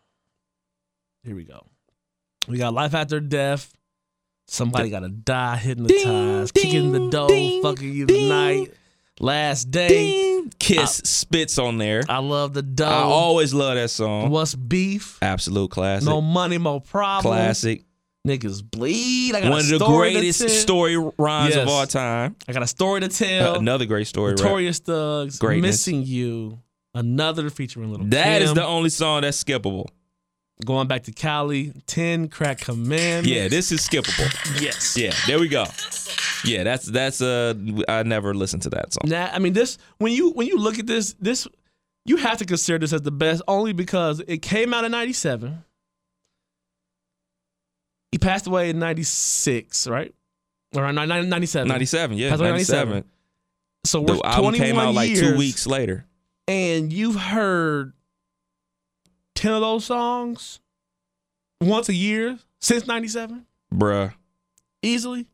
[1.24, 1.66] here we go.
[2.48, 3.72] We got life after death.
[4.46, 8.72] Somebody gotta die, hypnotized, Ding, kicking the door, ding, fucking you tonight.
[9.20, 9.88] Last day.
[9.88, 10.52] Ding.
[10.58, 12.02] Kiss spits on there.
[12.08, 12.86] I love the dough.
[12.86, 14.30] I always love that song.
[14.30, 15.18] What's beef?
[15.22, 16.08] Absolute classic.
[16.08, 17.30] No money, no problem.
[17.32, 17.84] classic.
[18.26, 19.34] Niggas bleed.
[19.34, 22.34] I got One a of the greatest story rhymes of all time.
[22.48, 23.54] I got a story to tell.
[23.56, 24.32] Another great story.
[24.32, 25.38] Notorious Thugs.
[25.38, 25.86] Greatness.
[25.86, 26.58] Missing you.
[26.94, 28.56] Another featuring Little That is Kim.
[28.56, 29.86] the only song that's skippable.
[30.64, 31.72] Going back to Cali.
[31.86, 33.28] Ten Crack Commandments.
[33.28, 34.28] Yeah, this is skippable.
[34.60, 34.96] Yes.
[34.96, 35.64] Yeah, there we go.
[36.44, 37.54] Yeah, that's that's uh
[37.88, 39.02] I never listened to that song.
[39.10, 41.46] Nah, I mean this when you when you look at this, this
[42.06, 45.64] you have to consider this as the best only because it came out in '97.
[48.12, 50.14] He passed away in '96, right?
[50.74, 51.68] Or '97.
[51.68, 53.04] 97, yeah, Passed away in 97.
[53.84, 56.06] So we're The album 21 came out like two weeks later.
[56.48, 57.92] and you've heard
[59.40, 60.60] ten of those songs
[61.60, 64.12] once a year since '97, Bruh.
[64.82, 65.26] easily.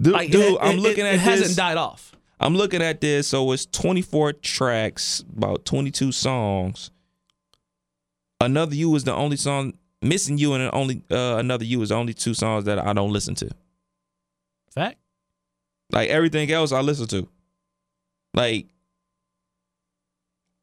[0.00, 1.24] Dude, Like, dude it- I'm it- looking it, at it this.
[1.40, 2.12] hasn't died off.
[2.40, 3.28] I'm looking at this.
[3.28, 6.90] So it's 24 tracks, about 22 songs.
[8.40, 9.74] Another You is the only song.
[10.02, 13.12] Missing You and only uh, Another You is the only two songs that I don't
[13.12, 13.50] listen to.
[14.70, 14.98] Fact.
[15.92, 17.28] Like everything else, I listen to.
[18.34, 18.66] Like,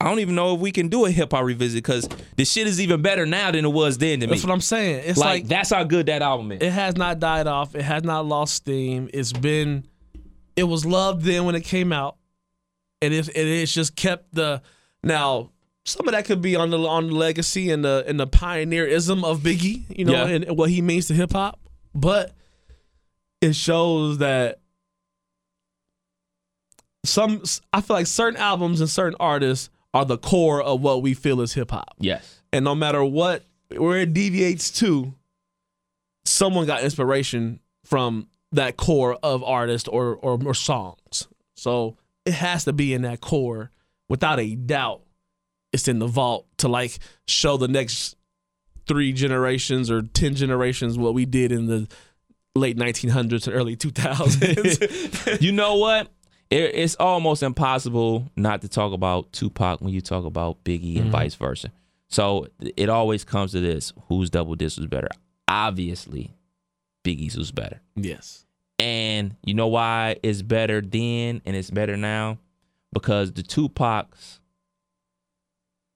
[0.02, 2.68] I don't even know if we can do a hip hop revisit because the shit
[2.68, 4.32] is even better now than it was then to me.
[4.34, 5.04] That's what I'm saying.
[5.06, 6.62] It's like, like that's how good that album is.
[6.62, 7.76] It has not died off.
[7.76, 9.10] It has not lost steam.
[9.14, 9.86] It's been,
[10.56, 12.18] it was loved then when it came out,
[13.02, 14.62] and it, it it's just kept the.
[15.04, 15.52] Now
[15.86, 19.24] some of that could be on the on the legacy and the and the pioneerism
[19.24, 20.36] of Biggie, you know, Yeah.
[20.36, 21.60] and what he means to hip hop,
[21.96, 22.34] but
[23.42, 24.60] it shows that
[27.04, 27.42] some
[27.74, 31.42] I feel like certain albums and certain artists are the core of what we feel
[31.42, 31.96] is hip hop.
[32.00, 32.42] yes.
[32.54, 35.14] And no matter what, where it deviates to,
[36.26, 41.28] someone got inspiration from that core of artists or, or or songs.
[41.56, 43.72] So it has to be in that core,
[44.10, 45.04] without a doubt.
[45.72, 48.18] It's in the vault to like show the next
[48.88, 51.88] three generations or ten generations what we did in the
[52.56, 55.42] late 1900s and early 2000s.
[55.42, 56.10] You know what?
[56.52, 61.06] It, it's almost impossible not to talk about Tupac when you talk about Biggie and
[61.06, 61.12] mm-hmm.
[61.12, 61.72] vice versa.
[62.10, 65.08] So it always comes to this: whose double disc was better?
[65.48, 66.36] Obviously,
[67.04, 67.82] Biggie's was better.
[67.96, 68.46] yes.
[68.78, 72.40] And you know why it's better then and it's better now?
[72.92, 74.40] Because the Tupac's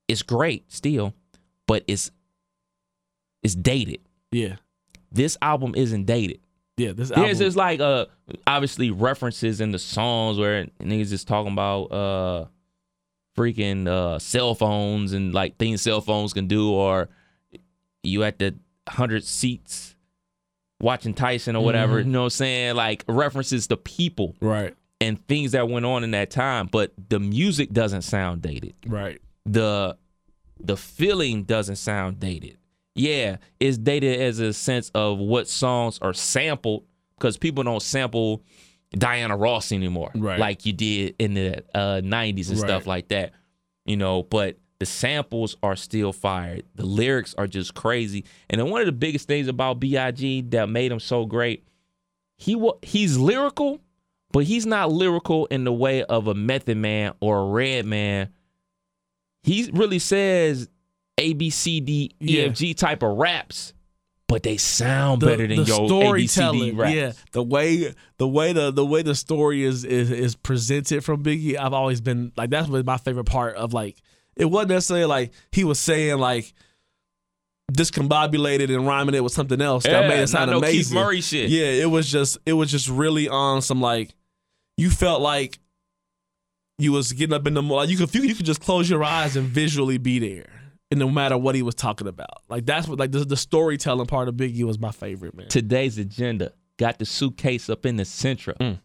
[0.08, 1.14] it's great still,
[1.68, 2.12] but it's
[3.42, 4.02] it's dated.
[4.32, 4.58] Yeah.
[5.12, 6.40] This album isn't dated.
[6.78, 6.92] Yeah.
[6.92, 7.26] This album.
[7.26, 8.06] There's just like uh
[8.46, 12.46] obviously references in the songs where niggas just talking about uh
[13.38, 17.10] freaking uh cell phones and like things cell phones can do or
[18.04, 18.56] you at the
[18.88, 19.96] hundred seats
[20.82, 22.76] watching Tyson or whatever, you know what I'm saying?
[22.76, 24.76] Like references to people right.
[25.02, 29.22] and things that went on in that time, but the music doesn't sound dated Right.
[29.46, 29.98] the
[30.60, 32.58] the feeling doesn't sound dated.
[32.96, 36.86] Yeah, it's dated as a sense of what songs are sampled
[37.18, 38.42] because people don't sample
[38.92, 40.40] Diana Ross anymore, Right.
[40.40, 43.34] like you did in the uh, '90s and stuff like that.
[43.86, 46.64] You know, but the samples are still fired.
[46.76, 48.24] The lyrics are just crazy.
[48.50, 51.66] And then one of the biggest things about Big that made him so great,
[52.38, 53.80] he wa- he's lyrical,
[54.32, 58.30] but he's not lyrical in the way of a Method Man or a Redman
[59.44, 60.68] he really says
[61.18, 63.74] A B C D E F G type of raps,
[64.28, 66.94] but they sound better than your A B C D raps.
[66.94, 71.24] Yeah, the way the way the the way the story is is is presented from
[71.24, 74.02] Biggie, I've always been like that's was my favorite part of like
[74.36, 76.54] it wasn't necessarily like he was saying like
[77.72, 80.96] discombobulated and rhyming it with something else that made it sound not no Keith amazing.
[80.96, 81.50] Murray shit.
[81.50, 84.14] Yeah, it was just it was just really on some like
[84.78, 85.60] you felt like
[86.78, 87.90] you was getting up in the morning.
[87.90, 90.65] You could you, you could just close your eyes and visually be there.
[90.92, 94.06] And no matter what he was talking about, like that's what like the, the storytelling
[94.08, 95.48] part of Biggie was my favorite man.
[95.48, 98.80] Today's agenda got the suitcase up in the Sentra.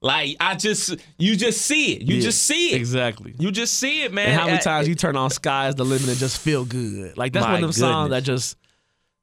[0.00, 2.02] Like I just, you just see it.
[2.02, 2.18] You Mm.
[2.18, 2.76] Yeah, just see it.
[2.76, 3.34] Exactly.
[3.38, 4.26] You just see it, man.
[4.28, 7.16] And how many I- times you turn on Sky's the limit and just feel good?
[7.16, 8.56] Like that's one of them songs that just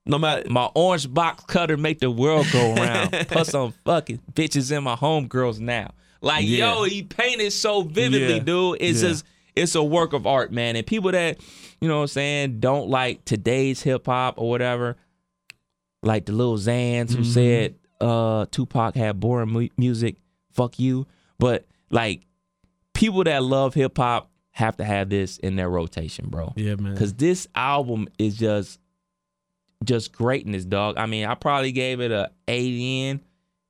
[0.05, 3.11] no matter My orange box cutter make the world go round.
[3.27, 5.91] Plus I'm fucking bitches in my homegirls now.
[6.21, 6.73] Like, Yeah.
[6.75, 8.39] yo, he painted so vividly, Yeah.
[8.43, 8.77] dude.
[8.79, 9.25] It's just
[9.55, 10.75] it's a work of art, man.
[10.77, 11.38] And people that,
[11.82, 14.95] you know what I'm saying, don't like today's hip hop or whatever,
[16.03, 17.17] like the Lil Xans Mm-hmm.
[17.17, 20.15] who said uh Tupac had boring mu- music.
[20.53, 21.05] fuck you.
[21.39, 22.21] But like
[22.93, 26.53] people that love hip hop have to have this in their rotation, bro.
[26.55, 26.95] Yeah, man.
[26.97, 28.79] Cause this album is just
[29.84, 30.97] just greatness, dog.
[30.97, 32.67] I mean, I probably gave it a A
[33.09, 33.21] in.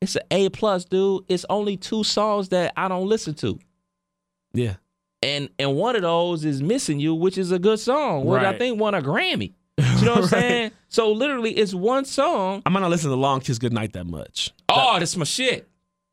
[0.02, 1.24] It's an A plus, dude.
[1.30, 3.60] It's only two songs that I don't listen to.
[4.54, 4.76] Yeah.
[5.24, 8.58] And and one of those is Missing You, which is a good song, which I
[8.58, 9.54] think won a Grammy.
[9.78, 10.30] You know what I'm Right.
[10.30, 10.72] saying?
[10.90, 12.64] So literally it's one song.
[12.66, 14.52] I might not listen to Long Kiss Goodnight that much.
[14.68, 15.68] Oh, that's my shit.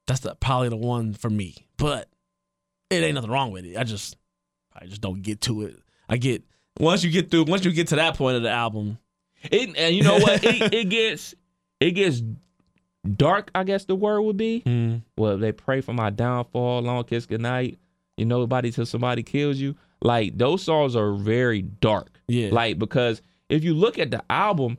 [0.06, 1.54] That's the, probably the one for me.
[1.76, 2.08] But
[2.90, 3.76] it ain't nothing wrong with it.
[3.76, 4.16] I just
[4.78, 5.76] I just don't get to it.
[6.08, 6.42] I get
[6.78, 8.98] once you get through once you get to that point of the album.
[9.50, 10.42] It, and you know what?
[10.44, 11.34] it, it gets
[11.80, 12.22] it gets
[13.16, 13.50] dark.
[13.54, 14.62] I guess the word would be.
[14.66, 16.82] Mm, Well, they pray for my downfall.
[16.82, 17.78] Long kiss goodnight.
[18.18, 19.76] You know, nobody till somebody kills you.
[20.02, 22.20] Like those songs are very dark.
[22.28, 22.50] Yeah.
[22.52, 24.78] Like because if you look at the album,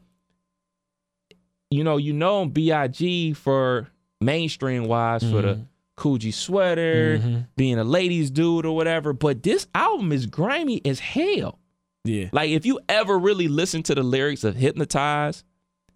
[1.72, 3.88] you know, you know Big for
[4.22, 5.66] mainstream wise for the
[5.98, 7.48] Coogi sweater, Mhm.
[7.58, 9.12] being a ladies dude or whatever.
[9.14, 11.60] But this album is grimy as hell.
[12.06, 12.30] Yeah.
[12.32, 15.44] Like if you ever really listen to the lyrics of Hypnotize,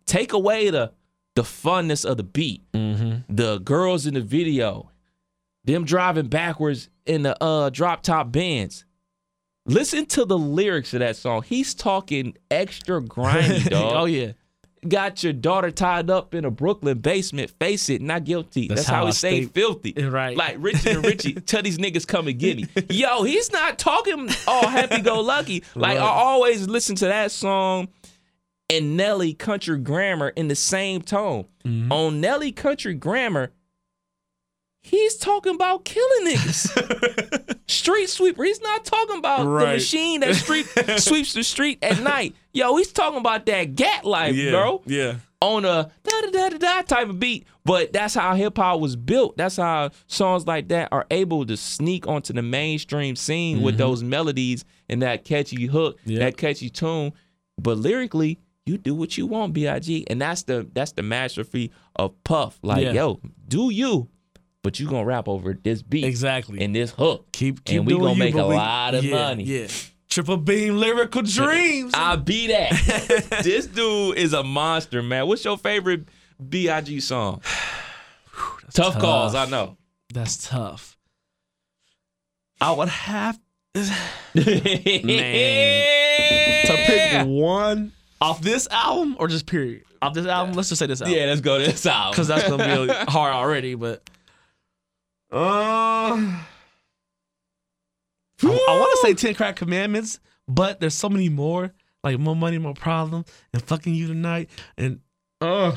[0.05, 0.91] take away the
[1.35, 3.33] the funness of the beat, Mm-hmm.
[3.35, 4.91] the girls in the video,
[5.65, 8.85] them driving backwards in the uh drop top bands.
[9.65, 11.43] Listen to the lyrics of that song.
[11.43, 13.93] He's talking extra grimy, dog.
[13.95, 14.33] oh yeah.
[14.85, 17.51] Got your daughter tied up in a Brooklyn basement.
[17.51, 18.67] Face it, not guilty.
[18.67, 19.93] That's, That's how, how he say filthy.
[19.93, 20.35] Right.
[20.35, 22.67] Like Richie and Richie, tell these niggas come and get me.
[22.89, 25.63] Yo, he's not talking all happy go lucky.
[25.73, 27.87] Like I always listen to that song
[28.69, 31.45] and Nelly Country Grammar in the same tone.
[31.63, 31.91] Mm-hmm.
[31.91, 33.51] On Nelly Country Grammar,
[34.83, 37.59] he's talking about killing niggas.
[37.69, 38.43] street sweeper.
[38.43, 40.65] He's not talking about the machine that street
[40.97, 42.35] sweeps the street at night.
[42.53, 45.15] Yo, he's talking about that gat life, bro Yeah.
[45.41, 47.47] on a da da da da da type of beat.
[47.65, 49.37] But that's how hip hop was built.
[49.37, 53.79] That's how songs like that are able to sneak onto the mainstream scene with mm-hmm.
[53.83, 56.19] those melodies and that catchy hook, Yep.
[56.19, 57.13] that catchy tune.
[57.57, 59.65] But lyrically, you do what you want, Big,
[60.09, 62.59] and that's the that's the masterpiece of Puff.
[62.61, 62.91] Like, Yeah.
[62.93, 64.09] yo, do you,
[64.63, 66.61] but you gonna rap over this beat Exactly.
[66.61, 67.27] and this hook.
[67.31, 69.43] keep keep and we gonna you, make a but we- lot of yeah, money.
[69.43, 69.67] Yeah.
[70.09, 71.91] Triple beam lyrical dreams.
[71.95, 73.39] I'll be that.
[73.43, 75.27] this dude is a monster, man.
[75.27, 76.07] What's your favorite
[76.49, 77.41] Big song?
[78.73, 79.77] tough, calls, I know.
[80.13, 80.97] That's tough.
[82.61, 83.39] I would have
[83.73, 83.91] to
[84.33, 85.03] pick
[87.27, 87.91] one
[88.21, 90.53] off this album or just period off this album.
[90.53, 91.17] Let's just say this album.
[91.17, 92.11] Yeah, let's go to this album.
[92.11, 93.75] because that's gonna be hard already.
[93.75, 94.07] But
[95.33, 96.15] uh,
[98.43, 101.73] I, want to say Ten Crack Commandments, but there's so many more.
[102.03, 103.23] Like more money, more problem,
[103.53, 104.99] and fucking you tonight, and
[105.39, 105.73] uh,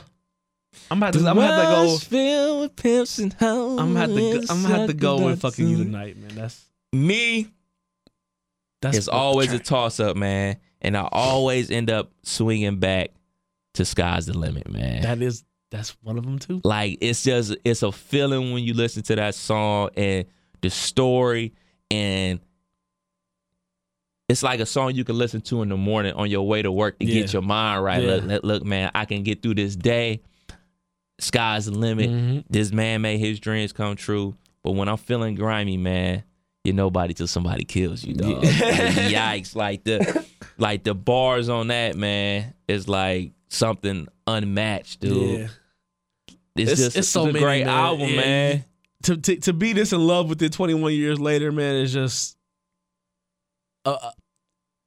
[0.90, 1.98] I'm about to, I'm gonna have to go.
[1.98, 3.78] filled with pimps and hoes.
[3.78, 6.14] I'm gonna have to, go, I'm gonna have to go with fucking you tonight.
[6.14, 6.34] tonight, man.
[6.34, 7.48] That's Me,
[8.82, 10.56] that's it's always a toss up, man.
[10.80, 13.10] And I always end up swinging back
[13.74, 15.02] to sky's the limit, man.
[15.02, 16.60] that is that's one of them too.
[16.64, 20.24] like it's just it's a feeling when you listen to that song and
[20.62, 21.52] the story
[21.90, 22.40] and
[24.28, 26.72] it's like a song you can listen to in the morning on your way to
[26.72, 28.02] work to get your mind right.
[28.02, 28.14] Yeah.
[28.22, 30.20] Look, look, man, I can get through this day.
[31.20, 32.10] Sky's the limit.
[32.10, 32.44] Mhm.
[32.50, 34.36] This man made his dreams come true.
[34.64, 36.24] But when I'm feeling grimy, man,
[36.64, 38.42] you're nobody till somebody kills you, dog.
[38.42, 39.54] Like, yikes!
[39.54, 40.26] Like the
[40.58, 45.40] like the bars on that, man, is like something unmatched, dude.
[45.40, 45.46] Yeah.
[46.56, 47.74] It's, It's- just it's so a many, great man.
[47.74, 48.64] album, Yeah, man.
[49.04, 52.36] to, to to be this in love with it 21 years later, man, is just
[53.84, 54.10] uh, uh,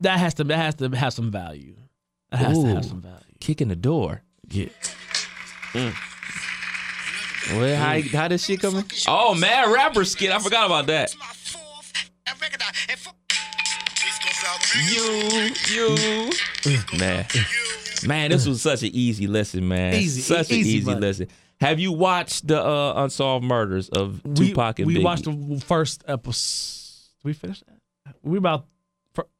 [0.01, 1.76] that has to that has to have some value.
[2.32, 3.16] That has to have some value.
[3.39, 4.22] Kicking the door.
[4.49, 4.68] Yeah.
[7.51, 8.84] Well, how, how this shit coming?
[9.07, 10.32] Oh, man, rapper skit.
[10.32, 11.16] I forgot about that.
[14.89, 16.30] You, you,
[16.99, 17.26] man,
[18.08, 18.32] man.
[18.32, 19.93] This was such an easy lesson, man.
[19.95, 21.28] Easy, such an easy listen.
[21.60, 24.97] Have you watched the uh, unsolved murders of We, Tupac and we Biggie?
[25.00, 27.10] We watched the first episode.
[27.24, 28.16] We finish that?
[28.24, 28.66] We about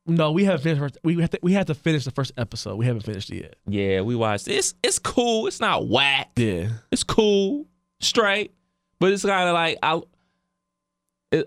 [0.06, 0.80] no, we haven't finished.
[0.82, 2.76] First, we have to we had to finish the first episode.
[2.76, 3.56] We haven't finished it yet.
[3.68, 4.48] yeah, we watched.
[4.48, 4.54] it.
[4.56, 5.48] It's it's cool.
[5.48, 6.32] It's not whack.
[6.36, 6.70] Yeah.
[6.92, 7.66] it's cool,
[8.02, 8.52] straight,
[9.00, 10.02] but it's kind of like I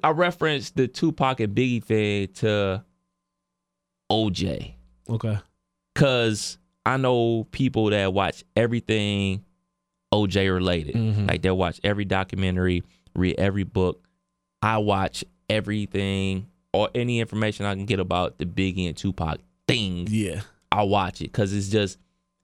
[0.03, 2.85] I referenced the Tupac and Biggie thing to
[4.11, 4.75] OJ
[5.11, 5.39] Okay.
[5.95, 9.45] because I know people that watch everything
[10.13, 10.95] OJ related.
[10.95, 11.29] Mhm.
[11.29, 12.83] Like they'll watch every documentary,
[13.15, 14.07] read every book.
[14.61, 20.07] I watch everything or any information I can get about the Biggie and Tupac thing.
[20.11, 20.43] Yeah.
[20.71, 21.99] I watch it because it's just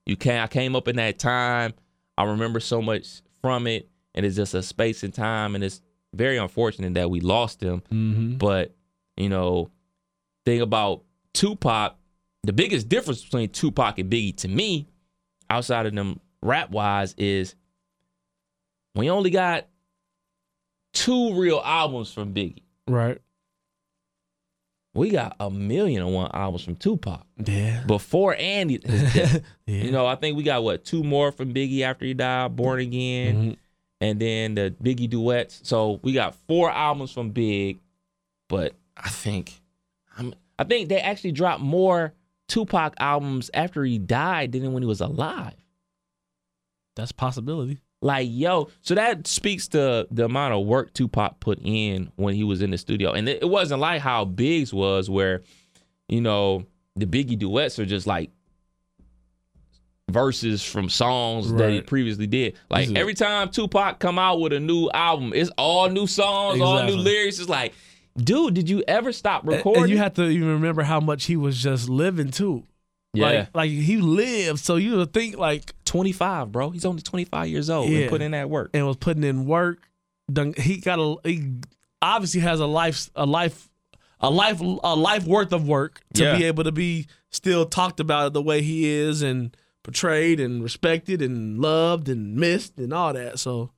[0.06, 0.44] you can't.
[0.44, 1.74] I came up in that time.
[2.16, 5.80] I remember so much from it, and it's just a space and time, and it's
[6.14, 7.82] very unfortunate that we lost him.
[7.92, 8.36] Mm-hmm.
[8.36, 8.74] But
[9.16, 9.70] you know,
[10.44, 11.96] thing about Tupac,
[12.44, 14.88] the biggest difference between Tupac and Biggie to me,
[15.50, 17.54] outside of them rap wise, is
[18.94, 19.66] we only got
[20.92, 22.62] two real albums from Biggie.
[22.86, 23.18] Right.
[24.94, 27.84] We got a million and one albums from Tupac Yeah.
[27.86, 29.38] before and yeah.
[29.66, 32.80] You know, I think we got what two more from Biggie after he died, Born
[32.80, 33.56] Again, Mhm.
[34.00, 35.60] and then the Biggie duets.
[35.62, 37.78] So we got four albums from Big,
[38.48, 39.60] but I think
[40.16, 42.12] I'm, I think they actually dropped more
[42.48, 45.54] Tupac albums after he died than when he was alive.
[46.96, 47.78] That's a possibility.
[48.00, 52.44] Like yo, so that speaks to the amount of work Tupac put in when he
[52.44, 55.42] was in the studio, and it, wasn't like how Biggs was, where
[56.08, 58.30] you know the Biggie duets are just like
[60.08, 62.56] verses from songs that he previously did.
[62.70, 66.84] Like every time Tupac come out with a new album, it's all new songs, all
[66.84, 67.38] new lyrics.
[67.38, 67.74] It's like,
[68.22, 69.84] dude, did you ever stop recording?
[69.84, 72.64] And you have to even remember how much he was just living too.
[73.14, 76.70] yeah, Like, like he lived, so you would think like twenty five, bro.
[76.70, 78.00] He's only twenty five years old Yeah.
[78.00, 78.70] and put in that work.
[78.74, 79.78] and was putting in work.
[80.32, 81.54] Done, he got a he
[82.02, 83.68] obviously has a life a life
[84.20, 86.36] a life a life worth of work to Yeah.
[86.36, 91.22] be able to be still talked about the way he is and portrayed and respected
[91.22, 93.38] and loved and missed and all that.
[93.38, 93.70] So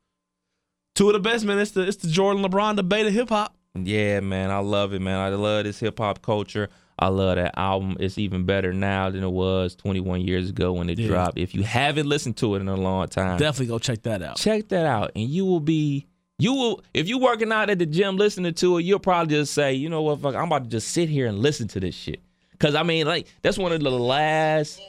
[0.97, 1.59] two of the best man.
[1.61, 3.55] It's the it's the Jordan LeBron debate of hip hop.
[3.75, 5.19] Yeah, man, I love it, man.
[5.19, 6.69] I love this hip hop culture.
[6.99, 7.97] I love that album.
[8.01, 11.07] It's even better now than it was 21 years ago when it Yeah.
[11.07, 11.39] dropped.
[11.39, 14.37] If you haven't listened to it in a long time, Definitely go check that out.
[14.37, 16.07] check that out, and you will be.
[16.39, 19.53] You will if you're working out at the gym listening to it, you'll probably just
[19.55, 21.95] say, you know what, fuck, I'm about to just sit here and listen to this
[21.95, 22.21] shit.
[22.59, 24.81] Cause I mean, like that's one of the last.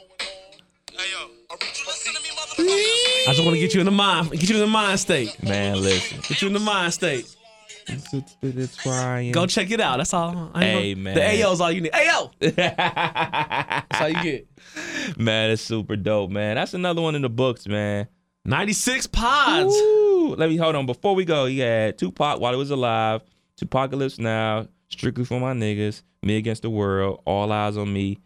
[2.58, 5.42] I just want to get you in the mind, get you in the mind state,
[5.42, 6.20] Man, listen.
[6.28, 7.34] get you in the mind state.
[7.88, 9.32] It's crying.
[9.32, 9.98] Go check it out.
[9.98, 10.50] That's all.
[10.54, 11.14] I Hey, man.
[11.14, 11.92] the AO's all you need.
[11.94, 12.30] AO.
[12.40, 15.18] That's all you get.
[15.18, 16.56] man, it's super dope, man.
[16.56, 18.08] That's another one in the books, man.
[18.44, 19.72] 96 pods.
[19.72, 20.34] Woo!
[20.34, 20.86] Let me hold on.
[20.86, 23.22] Before we go, he had Tupac while he was alive,
[23.60, 28.18] 2Pacalypse Now, Strictly for My Niggas, Me Against the World, All Eyes on Me,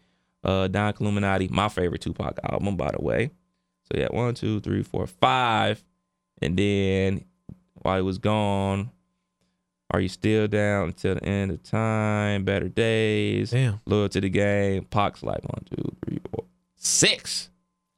[0.43, 3.29] uh, Don Illuminati, my favorite Tupac album, by the way.
[3.91, 5.83] So yeah, one, two, three, four, five.
[6.41, 7.23] And then
[7.75, 8.91] while he was gone,
[9.91, 13.79] Are You Still Down Until the End of Time, Better Days, Damn.
[13.85, 16.43] Loyal to the Game, Pac's like one, two, three, four,
[16.75, 17.49] six.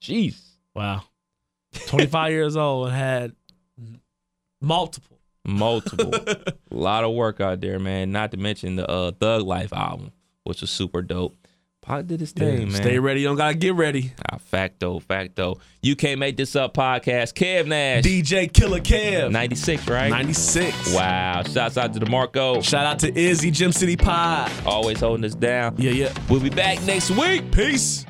[0.01, 0.39] Jeez.
[0.75, 1.03] Wow.
[1.87, 3.35] 25 years old and had
[4.61, 5.17] multiple.
[5.45, 6.13] Multiple.
[6.13, 8.11] a lot of work out there, man.
[8.11, 10.11] Not to mention the uh, Thug Life album,
[10.43, 11.38] which was super dope.
[11.89, 12.83] Pac did his thing, man.
[12.83, 13.21] Stay ready.
[13.21, 14.13] You don't got to get ready.
[14.31, 15.59] Ah, facto, facto.
[15.81, 17.33] You can't make this up podcast.
[17.33, 18.03] Kev Nash.
[18.03, 19.31] DJ Killer Kev.
[19.31, 20.09] 96, right?
[20.09, 20.93] 96.
[20.93, 21.41] Wow.
[21.41, 22.63] Shouts out to DeMarco.
[22.63, 24.51] Shout out to Izzy, Gem City Pod.
[24.67, 25.77] Always holding us down.
[25.79, 26.13] Yeah, yeah.
[26.29, 27.51] We'll be back next week.
[27.51, 28.05] Peace.